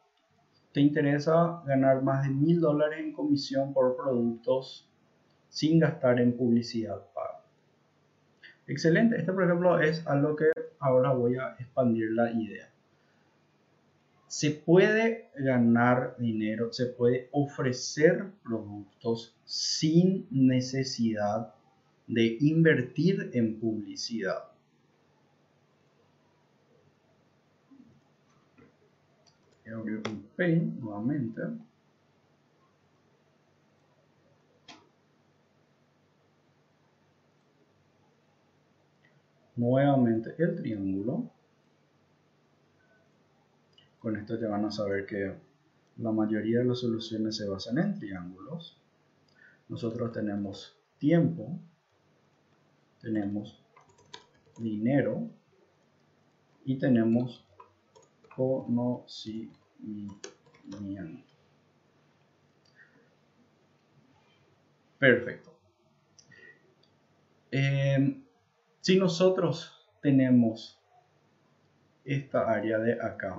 te 0.74 0.82
interesa 0.82 1.64
ganar 1.66 2.02
más 2.02 2.24
de 2.24 2.30
mil 2.30 2.60
dólares 2.60 3.00
en 3.00 3.14
comisión 3.14 3.74
por 3.74 3.96
productos 3.96 4.90
sin 5.50 5.80
gastar 5.80 6.20
en 6.20 6.36
publicidad 6.36 7.02
paga. 7.14 7.42
Excelente. 8.68 9.18
Este, 9.18 9.32
por 9.32 9.44
ejemplo, 9.44 9.80
es 9.80 10.06
algo 10.08 10.36
que 10.36 10.52
ahora 10.80 11.14
voy 11.14 11.38
a 11.38 11.56
expandir 11.60 12.12
la 12.12 12.32
idea 12.32 12.74
se 14.34 14.50
puede 14.50 15.30
ganar 15.36 16.16
dinero, 16.18 16.74
se 16.74 16.88
puede 16.88 17.30
ofrecer 17.32 18.32
productos 18.44 19.36
sin 19.46 20.26
necesidad 20.32 21.54
de 22.08 22.38
invertir 22.40 23.30
en 23.34 23.60
publicidad. 23.60 24.46
Voy 29.74 29.80
a 29.80 29.82
abrir 29.82 30.04
un 30.08 30.22
Paint 30.38 30.80
nuevamente. 30.80 31.42
Nuevamente 39.56 40.36
el 40.38 40.56
triángulo. 40.56 41.32
Con 43.98 44.16
esto 44.16 44.40
ya 44.40 44.48
van 44.50 44.66
a 44.66 44.72
saber 44.72 45.08
que 45.08 45.34
la 45.98 46.12
mayoría 46.12 46.60
de 46.60 46.66
las 46.66 46.80
soluciones 46.80 47.38
se 47.38 47.48
basan 47.48 47.80
en 47.80 47.96
triángulos. 47.96 48.80
Nosotros 49.70 50.12
tenemos 50.12 50.78
tiempo, 51.00 51.60
tenemos 53.02 53.60
dinero 54.60 55.30
y 56.64 56.78
tenemos 56.78 57.44
conocimiento. 58.36 59.62
Perfecto. 65.00 65.54
Eh, 67.52 68.24
si 68.80 68.98
nosotros 68.98 69.86
tenemos 70.02 70.80
esta 72.06 72.50
área 72.50 72.80
de 72.80 72.94
acá, 72.94 73.38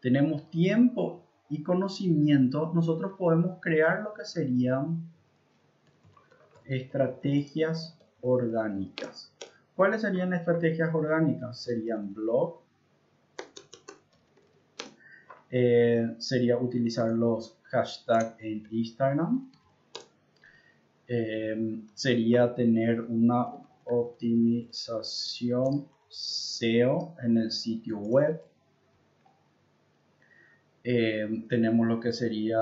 tenemos 0.00 0.50
tiempo 0.50 1.26
y 1.48 1.62
conocimiento, 1.62 2.72
nosotros 2.74 3.12
podemos 3.18 3.58
crear 3.60 4.02
lo 4.02 4.12
que 4.12 4.24
serían 4.24 5.10
estrategias 6.66 7.98
orgánicas. 8.20 9.32
¿Cuáles 9.78 10.00
serían 10.00 10.34
estrategias 10.34 10.92
orgánicas? 10.92 11.62
Serían 11.62 12.12
blog, 12.12 12.62
eh, 15.52 16.16
sería 16.18 16.58
utilizar 16.58 17.12
los 17.12 17.60
hashtags 17.62 18.34
en 18.40 18.66
Instagram, 18.72 19.52
eh, 21.06 21.84
sería 21.94 22.56
tener 22.56 23.02
una 23.02 23.46
optimización 23.84 25.86
SEO 26.08 27.14
en 27.22 27.38
el 27.38 27.52
sitio 27.52 27.98
web. 27.98 28.42
Eh, 30.82 31.44
tenemos 31.48 31.86
lo 31.86 32.00
que 32.00 32.12
sería 32.12 32.58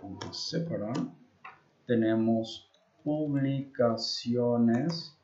vamos 0.00 0.24
a 0.24 0.32
separar 0.32 0.94
tenemos 1.90 2.69
publicaciones 3.04 5.16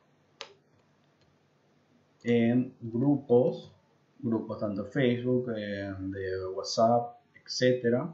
en 2.22 2.74
grupos, 2.80 3.72
grupos 4.18 4.58
tanto 4.58 4.84
Facebook, 4.86 5.46
de 5.46 6.46
WhatsApp, 6.48 7.16
etcétera. 7.44 8.12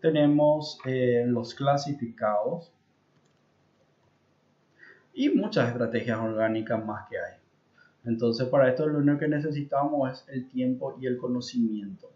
Tenemos 0.00 0.78
eh, 0.86 1.24
los 1.26 1.54
clasificados 1.54 2.72
y 5.12 5.28
muchas 5.28 5.68
estrategias 5.68 6.18
orgánicas 6.18 6.82
más 6.84 7.08
que 7.08 7.18
hay. 7.18 7.34
Entonces 8.04 8.48
para 8.48 8.70
esto 8.70 8.86
lo 8.86 9.00
único 9.00 9.18
que 9.18 9.28
necesitamos 9.28 10.10
es 10.10 10.24
el 10.28 10.48
tiempo 10.48 10.96
y 10.98 11.06
el 11.06 11.18
conocimiento. 11.18 12.10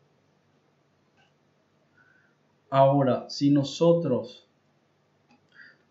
Ahora, 2.71 3.29
si 3.29 3.51
nosotros 3.51 4.49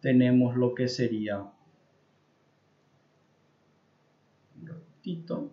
tenemos 0.03 0.57
lo 0.57 0.75
que 0.75 0.89
sería 0.89 1.49
un 4.59 4.67
ratito, 4.67 5.49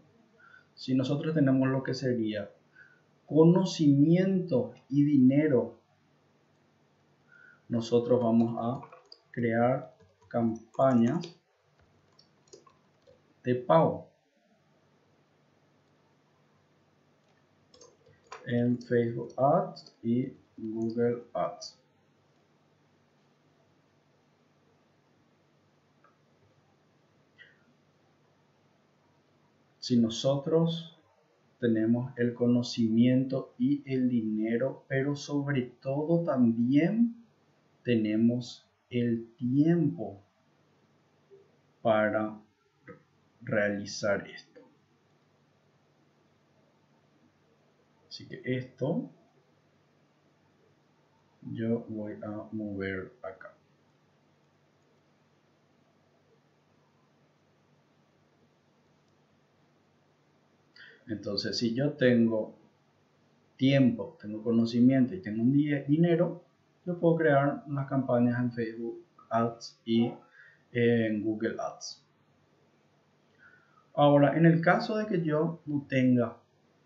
si 0.75 0.93
nosotros 0.97 1.37
tenemos 1.37 1.69
lo 1.69 1.85
que 1.85 1.95
sería 1.95 2.51
conocimiento 3.27 4.75
y 4.89 5.05
dinero, 5.05 5.79
nosotros 7.69 8.21
vamos 8.21 8.57
a 8.59 8.81
crear 9.31 9.95
campañas 10.27 11.33
de 13.45 13.55
pago 13.55 14.09
en 18.47 18.83
Facebook 18.83 19.33
Ads 19.37 19.95
y 20.03 20.33
Google 20.57 21.23
Ads. 21.35 21.80
Si 29.91 29.99
nosotros 29.99 30.97
tenemos 31.59 32.13
el 32.17 32.33
conocimiento 32.33 33.57
y 33.59 33.83
el 33.93 34.09
dinero, 34.09 34.85
pero 34.87 35.17
sobre 35.17 35.63
todo 35.63 36.25
también 36.25 37.27
tenemos 37.83 38.71
el 38.89 39.35
tiempo 39.35 40.23
para 41.83 42.41
realizar 43.43 44.29
esto. 44.29 44.61
Así 48.07 48.29
que 48.29 48.43
esto 48.45 49.11
yo 51.51 51.85
voy 51.89 52.13
a 52.23 52.49
mover 52.53 53.13
acá. 53.25 53.60
Entonces, 61.11 61.59
si 61.59 61.75
yo 61.75 61.95
tengo 61.95 62.55
tiempo, 63.57 64.17
tengo 64.23 64.43
conocimiento 64.45 65.13
y 65.13 65.21
tengo 65.21 65.43
un 65.43 65.53
dinero, 65.53 66.45
yo 66.87 66.99
puedo 66.99 67.17
crear 67.17 67.65
unas 67.67 67.89
campañas 67.89 68.39
en 68.41 68.53
Facebook 68.53 69.05
Ads 69.29 69.81
y 69.85 70.13
en 70.73 71.23
Google 71.25 71.57
Ads. 71.59 72.07
Ahora, 73.95 74.39
en 74.39 74.47
el 74.47 74.61
caso 74.61 74.97
de 74.97 75.07
que 75.07 75.21
yo 75.21 75.61
no 75.67 75.85
tenga 75.89 76.37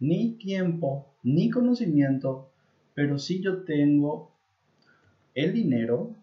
ni 0.01 0.33
tiempo 0.33 1.13
ni 1.23 1.51
conocimiento, 1.51 2.49
pero 2.95 3.19
si 3.19 3.43
yo 3.43 3.63
tengo 3.65 4.31
el 5.35 5.53
dinero, 5.53 6.15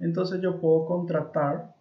entonces 0.00 0.40
yo 0.40 0.60
puedo 0.60 0.86
contratar 0.86 1.77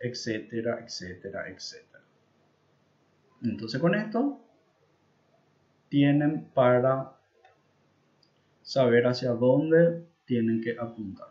etcétera, 0.00 0.80
etcétera, 0.84 1.48
etcétera. 1.48 2.02
Entonces 3.42 3.80
con 3.80 3.94
esto 3.94 4.40
tienen 5.88 6.44
para 6.54 7.16
saber 8.62 9.06
hacia 9.06 9.32
dónde 9.32 10.06
tienen 10.24 10.60
que 10.60 10.76
apuntar. 10.78 11.28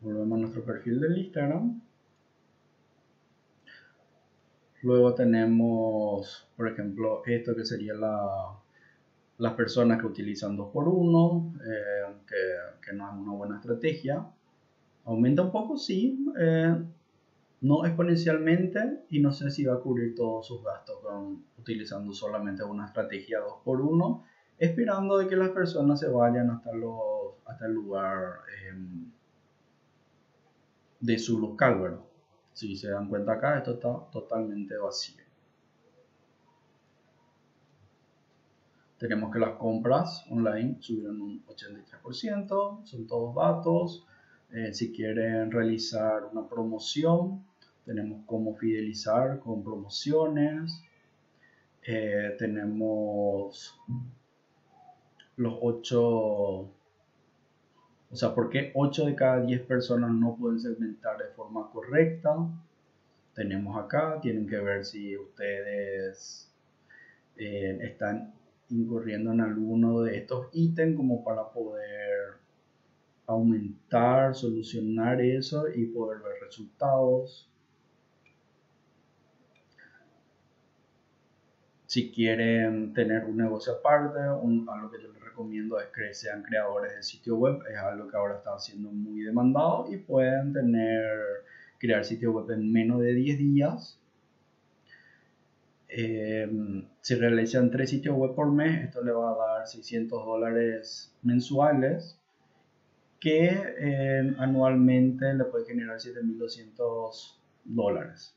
Volvemos 0.00 0.36
a 0.36 0.40
nuestro 0.40 0.64
perfil 0.64 1.00
del 1.00 1.18
Instagram. 1.18 1.80
Luego 4.82 5.14
tenemos, 5.14 6.48
por 6.56 6.68
ejemplo, 6.68 7.22
esto 7.26 7.54
que 7.54 7.64
sería 7.64 7.94
la, 7.94 8.56
las 9.38 9.54
personas 9.54 10.00
que 10.00 10.06
utilizan 10.06 10.56
2x1, 10.56 11.54
eh, 11.60 12.14
que, 12.80 12.92
no 12.92 13.08
es 13.08 13.14
una 13.14 13.32
buena 13.32 13.56
estrategia. 13.56 14.26
Aumenta 15.04 15.42
un 15.42 15.52
poco, 15.52 15.76
sí, 15.76 16.26
eh, 16.38 16.76
no 17.62 17.84
exponencialmente 17.84 19.04
y 19.10 19.20
no 19.20 19.32
sé 19.32 19.50
si 19.50 19.64
va 19.64 19.74
a 19.74 19.80
cubrir 19.80 20.14
todos 20.14 20.46
sus 20.46 20.64
gastos 20.64 20.98
utilizando 21.58 22.12
solamente 22.12 22.64
una 22.64 22.86
estrategia 22.86 23.40
2x1, 23.40 24.22
esperando 24.58 25.18
de 25.18 25.28
que 25.28 25.36
las 25.36 25.50
personas 25.50 26.00
se 26.00 26.08
vayan 26.08 26.50
hasta, 26.50 26.72
los, 26.72 27.34
hasta 27.44 27.66
el 27.66 27.72
lugar 27.72 28.40
em, 28.68 29.10
de 31.00 31.18
su 31.18 31.38
local, 31.38 31.80
¿verdad? 31.80 32.09
Si 32.60 32.76
se 32.76 32.90
dan 32.90 33.08
cuenta 33.08 33.32
acá, 33.32 33.56
esto 33.56 33.72
está 33.72 33.88
totalmente 34.12 34.76
vacío. 34.76 35.24
Tenemos 38.98 39.32
que 39.32 39.38
las 39.38 39.56
compras 39.56 40.26
online 40.28 40.76
subieron 40.78 41.22
un 41.22 41.46
83%, 41.46 42.84
son 42.84 43.06
todos 43.06 43.34
datos. 43.34 44.06
Eh, 44.52 44.74
si 44.74 44.92
quieren 44.92 45.50
realizar 45.50 46.26
una 46.30 46.46
promoción, 46.46 47.46
tenemos 47.86 48.26
cómo 48.26 48.54
fidelizar 48.54 49.40
con 49.40 49.64
promociones, 49.64 50.84
eh, 51.82 52.36
tenemos 52.38 53.74
los 55.36 55.54
8, 55.62 56.70
o 58.12 58.16
sea, 58.16 58.34
¿por 58.34 58.50
qué 58.50 58.72
8 58.74 59.06
de 59.06 59.14
cada 59.14 59.40
10 59.40 59.62
personas 59.62 60.10
no 60.10 60.36
pueden 60.36 60.58
segmentar 60.58 61.16
de 61.18 61.26
forma 61.36 61.70
correcta? 61.70 62.36
Tenemos 63.34 63.78
acá, 63.82 64.18
tienen 64.20 64.48
que 64.48 64.58
ver 64.58 64.84
si 64.84 65.16
ustedes 65.16 66.52
eh, 67.36 67.78
están 67.82 68.34
incurriendo 68.68 69.32
en 69.32 69.40
alguno 69.40 70.02
de 70.02 70.18
estos 70.18 70.48
ítems 70.52 70.96
como 70.96 71.22
para 71.22 71.50
poder 71.50 72.34
aumentar, 73.26 74.34
solucionar 74.34 75.20
eso 75.20 75.68
y 75.72 75.86
poder 75.86 76.20
ver 76.20 76.34
resultados. 76.42 77.48
Si 81.86 82.10
quieren 82.10 82.92
tener 82.92 83.24
un 83.24 83.36
negocio 83.36 83.74
aparte, 83.74 84.18
algo 84.20 84.90
que 84.90 85.00
yo 85.00 85.12
les 85.12 85.19
recomiendo 85.40 85.80
es 85.80 85.86
que 85.88 86.12
sean 86.12 86.42
creadores 86.42 86.94
de 86.94 87.02
sitio 87.02 87.36
web. 87.36 87.60
Es 87.70 87.78
algo 87.78 88.08
que 88.08 88.16
ahora 88.16 88.36
está 88.36 88.58
siendo 88.58 88.90
muy 88.90 89.22
demandado 89.22 89.86
y 89.90 89.96
pueden 89.96 90.52
tener, 90.52 91.18
crear 91.78 92.04
sitio 92.04 92.32
web 92.32 92.50
en 92.50 92.70
menos 92.70 93.00
de 93.00 93.14
10 93.14 93.38
días. 93.38 93.98
Em, 95.88 96.86
si 97.00 97.14
realizan 97.14 97.70
3 97.70 97.88
sitios 97.88 98.16
web 98.16 98.34
por 98.34 98.52
mes, 98.52 98.84
esto 98.84 99.02
le 99.02 99.12
va 99.12 99.32
a 99.32 99.58
dar 99.58 99.66
600 99.66 100.24
dólares 100.24 101.12
mensuales 101.22 102.18
que 103.18 103.48
em, 103.48 104.34
anualmente 104.38 105.34
le 105.34 105.44
puede 105.44 105.66
generar 105.66 105.98
7.200 105.98 107.38
dólares. 107.64 108.34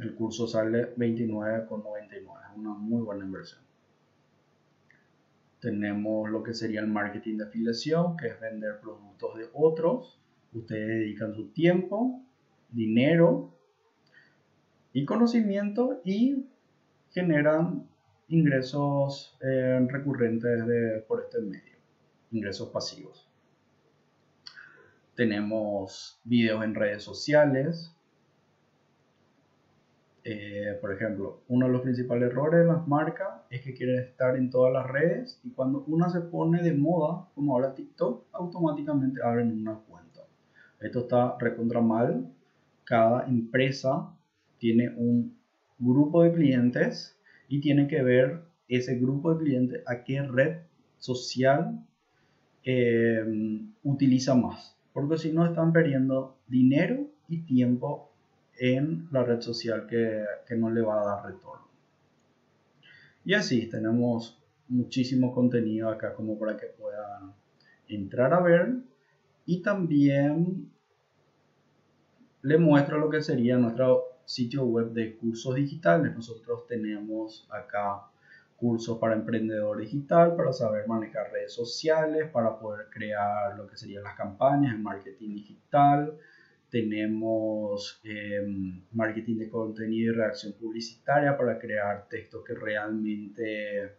El 0.00 0.14
curso 0.14 0.46
sale 0.46 0.94
29,99, 0.96 2.12
es 2.16 2.58
una 2.58 2.74
muy 2.74 3.02
buena 3.02 3.24
inversión. 3.24 3.71
Tenemos 5.62 6.28
lo 6.28 6.42
que 6.42 6.54
sería 6.54 6.80
el 6.80 6.88
marketing 6.88 7.36
de 7.36 7.44
afiliación, 7.44 8.16
que 8.16 8.26
es 8.26 8.40
vender 8.40 8.80
productos 8.80 9.38
de 9.38 9.48
otros. 9.54 10.20
Ustedes 10.52 10.88
dedican 10.88 11.34
su 11.34 11.52
tiempo, 11.52 12.20
dinero 12.68 13.54
y 14.92 15.04
conocimiento 15.04 16.00
y 16.04 16.46
generan 17.12 17.86
ingresos 18.26 19.38
eh, 19.40 19.86
recurrentes 19.88 20.64
por 21.06 21.22
este 21.22 21.40
medio, 21.40 21.76
ingresos 22.32 22.70
pasivos. 22.70 23.30
Tenemos 25.14 26.20
videos 26.24 26.64
en 26.64 26.74
redes 26.74 27.04
sociales. 27.04 27.94
Eh, 30.24 30.78
por 30.80 30.92
ejemplo, 30.92 31.42
uno 31.48 31.66
de 31.66 31.72
los 31.72 31.82
principales 31.82 32.30
errores 32.30 32.60
de 32.60 32.66
las 32.66 32.86
marcas 32.86 33.42
es 33.50 33.60
que 33.62 33.74
quieren 33.74 33.98
estar 33.98 34.36
en 34.36 34.50
todas 34.50 34.72
las 34.72 34.86
redes 34.86 35.40
y 35.42 35.50
cuando 35.50 35.82
una 35.88 36.10
se 36.10 36.20
pone 36.20 36.62
de 36.62 36.74
moda, 36.74 37.26
como 37.34 37.54
ahora 37.54 37.74
TikTok, 37.74 38.26
automáticamente 38.32 39.20
abren 39.22 39.52
una 39.52 39.74
cuenta. 39.74 40.20
Esto 40.80 41.00
está 41.00 41.36
recontra 41.38 41.80
mal. 41.80 42.32
Cada 42.84 43.26
empresa 43.26 44.14
tiene 44.58 44.90
un 44.96 45.36
grupo 45.78 46.22
de 46.22 46.32
clientes 46.32 47.18
y 47.48 47.60
tiene 47.60 47.88
que 47.88 48.02
ver 48.02 48.42
ese 48.68 48.96
grupo 48.98 49.34
de 49.34 49.44
clientes 49.44 49.82
a 49.86 50.04
qué 50.04 50.22
red 50.22 50.58
social 50.98 51.84
eh, 52.64 53.24
utiliza 53.82 54.34
más. 54.36 54.76
Porque 54.92 55.18
si 55.18 55.32
no 55.32 55.44
están 55.46 55.72
perdiendo 55.72 56.38
dinero 56.46 57.08
y 57.28 57.38
tiempo 57.42 58.11
en 58.64 59.08
la 59.10 59.24
red 59.24 59.40
social 59.40 59.88
que, 59.88 60.24
que 60.46 60.54
no 60.54 60.70
le 60.70 60.82
va 60.82 61.02
a 61.02 61.04
dar 61.04 61.24
retorno. 61.26 61.66
Y 63.24 63.34
así 63.34 63.68
tenemos 63.68 64.40
muchísimo 64.68 65.34
contenido 65.34 65.88
acá 65.88 66.14
como 66.14 66.38
para 66.38 66.56
que 66.56 66.66
puedan 66.66 67.34
entrar 67.88 68.32
a 68.32 68.40
ver 68.40 68.76
y 69.46 69.62
también 69.62 70.70
le 72.42 72.58
muestro 72.58 72.98
lo 72.98 73.10
que 73.10 73.20
sería 73.20 73.56
nuestro 73.56 74.04
sitio 74.24 74.64
web 74.64 74.92
de 74.92 75.16
cursos 75.16 75.56
digitales. 75.56 76.14
Nosotros 76.14 76.64
tenemos 76.68 77.48
acá 77.50 78.02
cursos 78.56 78.98
para 78.98 79.16
emprendedor 79.16 79.78
digital, 79.78 80.36
para 80.36 80.52
saber 80.52 80.86
manejar 80.86 81.32
redes 81.32 81.52
sociales, 81.52 82.30
para 82.30 82.60
poder 82.60 82.86
crear 82.90 83.56
lo 83.56 83.66
que 83.66 83.76
serían 83.76 84.04
las 84.04 84.14
campañas 84.14 84.72
en 84.72 84.84
marketing 84.84 85.34
digital. 85.34 86.16
Tenemos 86.72 88.00
em, 88.02 88.80
marketing 88.92 89.36
de 89.40 89.50
contenido 89.50 90.10
y 90.10 90.16
reacción 90.16 90.54
publicitaria 90.54 91.36
para 91.36 91.58
crear 91.58 92.08
textos 92.08 92.42
que 92.46 92.54
realmente 92.54 93.92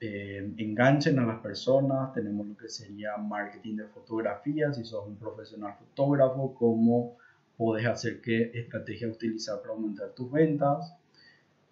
em, 0.00 0.54
enganchen 0.56 1.18
a 1.18 1.26
las 1.26 1.40
personas. 1.40 2.14
Tenemos 2.14 2.46
lo 2.46 2.56
que 2.56 2.70
sería 2.70 3.18
marketing 3.18 3.76
de 3.76 3.86
fotografía, 3.88 4.72
si 4.72 4.82
sos 4.82 5.06
un 5.06 5.16
profesional 5.16 5.74
fotógrafo, 5.78 6.54
como 6.54 7.18
puedes 7.58 7.84
hacer 7.84 8.22
qué 8.22 8.50
estrategia 8.54 9.08
utilizar 9.08 9.60
para 9.60 9.74
aumentar 9.74 10.08
tus 10.14 10.32
ventas. 10.32 10.96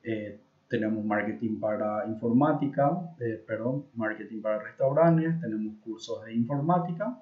Eh, 0.02 0.38
tenemos 0.68 1.02
marketing 1.02 1.58
para 1.58 2.06
informática, 2.06 3.14
eh, 3.18 3.42
perdón, 3.46 3.86
marketing 3.94 4.42
para 4.42 4.62
restaurantes, 4.62 5.40
tenemos 5.40 5.74
cursos 5.82 6.22
de 6.26 6.34
informática. 6.34 7.18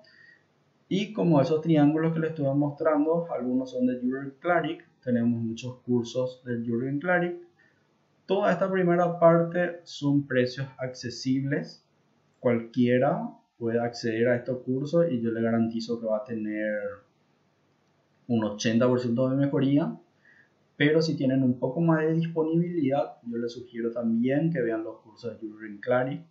Y 0.89 1.13
como 1.13 1.41
esos 1.41 1.61
triángulos 1.61 2.15
que 2.15 2.21
les 2.21 2.31
estuve 2.31 2.55
mostrando, 2.55 3.27
algunos 3.33 3.71
son 3.71 3.87
de 3.87 4.01
Jurgen 4.01 4.35
Claric, 4.41 4.89
tenemos 5.03 5.41
muchos 5.41 5.79
cursos 5.81 6.43
de 6.45 6.65
Jurgen 6.67 6.99
Claric. 6.99 7.37
Toda 8.27 8.53
esta 8.53 8.71
primera 8.71 9.19
parte 9.19 9.81
son 9.85 10.27
precios 10.27 10.67
accesibles. 10.79 11.85
Cualquiera 12.41 13.31
puede 13.59 13.81
acceder 13.81 14.29
a 14.29 14.37
estos 14.37 14.63
cursos 14.63 15.07
y 15.11 15.21
yo 15.21 15.31
le 15.31 15.43
garantizo 15.43 16.01
que 16.01 16.07
va 16.07 16.19
a 16.19 16.25
tener 16.25 16.79
un 18.29 18.43
80% 18.43 19.31
de 19.31 19.37
mejoría, 19.37 19.99
pero 20.77 21.03
si 21.03 21.17
tienen 21.17 21.43
un 21.43 21.59
poco 21.59 21.81
más 21.81 22.03
de 22.03 22.13
disponibilidad, 22.13 23.17
yo 23.27 23.39
les 23.39 23.53
sugiero 23.53 23.91
también 23.91 24.53
que 24.53 24.61
vean 24.61 24.85
los 24.85 25.01
cursos 25.01 25.33
de 25.33 25.49
Jurgen 25.49 25.79
Clary. 25.79 26.25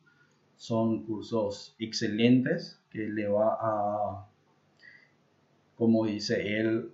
Son 0.55 1.03
cursos 1.03 1.76
excelentes 1.80 2.82
que 2.89 3.10
le 3.10 3.28
va 3.28 3.58
a, 3.60 4.28
como 5.78 6.05
dice 6.05 6.59
él, 6.59 6.91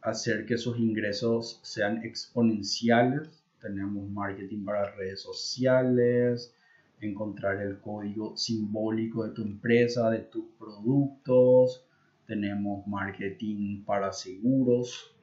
hacer 0.00 0.46
que 0.46 0.58
sus 0.58 0.78
ingresos 0.78 1.60
sean 1.62 2.02
exponenciales. 2.04 3.44
Tenemos 3.60 4.08
marketing 4.10 4.64
para 4.64 4.90
redes 4.96 5.20
sociales, 5.20 6.54
encontrar 7.00 7.60
el 7.60 7.80
código 7.80 8.36
simbólico 8.36 9.24
de 9.24 9.34
tu 9.34 9.42
empresa, 9.42 10.10
de 10.10 10.20
tus 10.20 10.44
productos, 10.58 11.84
tenemos 12.26 12.86
marketing 12.86 13.84
para 13.84 14.12
seguros, 14.12 15.14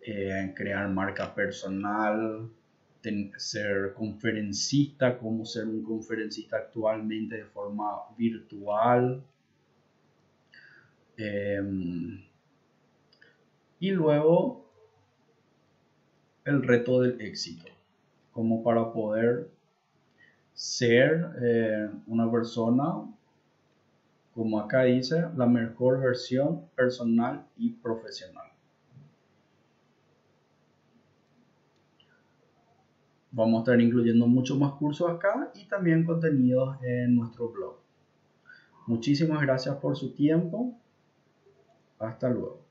eh, 0.00 0.52
crear 0.54 0.88
marca 0.88 1.34
personal, 1.34 2.50
ser 3.36 3.92
conferencista, 3.94 5.18
cómo 5.18 5.44
ser 5.44 5.66
un 5.66 5.82
conferencista 5.82 6.56
actualmente 6.56 7.36
de 7.36 7.44
forma 7.44 7.86
virtual. 8.16 9.22
Em, 11.16 12.24
y 13.80 13.90
luego 13.90 14.66
el 16.44 16.62
reto 16.62 17.00
del 17.00 17.20
éxito, 17.20 17.64
como 18.32 18.62
para 18.62 18.92
poder 18.92 19.50
ser 20.54 21.30
eh, 21.42 21.90
una 22.06 22.30
persona 22.30 23.04
como 24.36 24.60
acá 24.60 24.82
dice, 24.82 25.24
la 25.34 25.46
mejor 25.46 25.98
versión 25.98 26.66
personal 26.76 27.46
y 27.56 27.70
profesional. 27.70 28.44
Vamos 33.30 33.56
a 33.56 33.60
estar 33.60 33.80
incluyendo 33.80 34.26
muchos 34.26 34.58
más 34.58 34.74
cursos 34.74 35.08
acá 35.08 35.50
y 35.54 35.64
también 35.64 36.04
contenidos 36.04 36.76
en 36.82 37.16
nuestro 37.16 37.48
blog. 37.48 37.76
Muchísimas 38.86 39.40
gracias 39.40 39.74
por 39.76 39.96
su 39.96 40.12
tiempo. 40.12 40.78
Hasta 41.98 42.28
luego. 42.30 42.65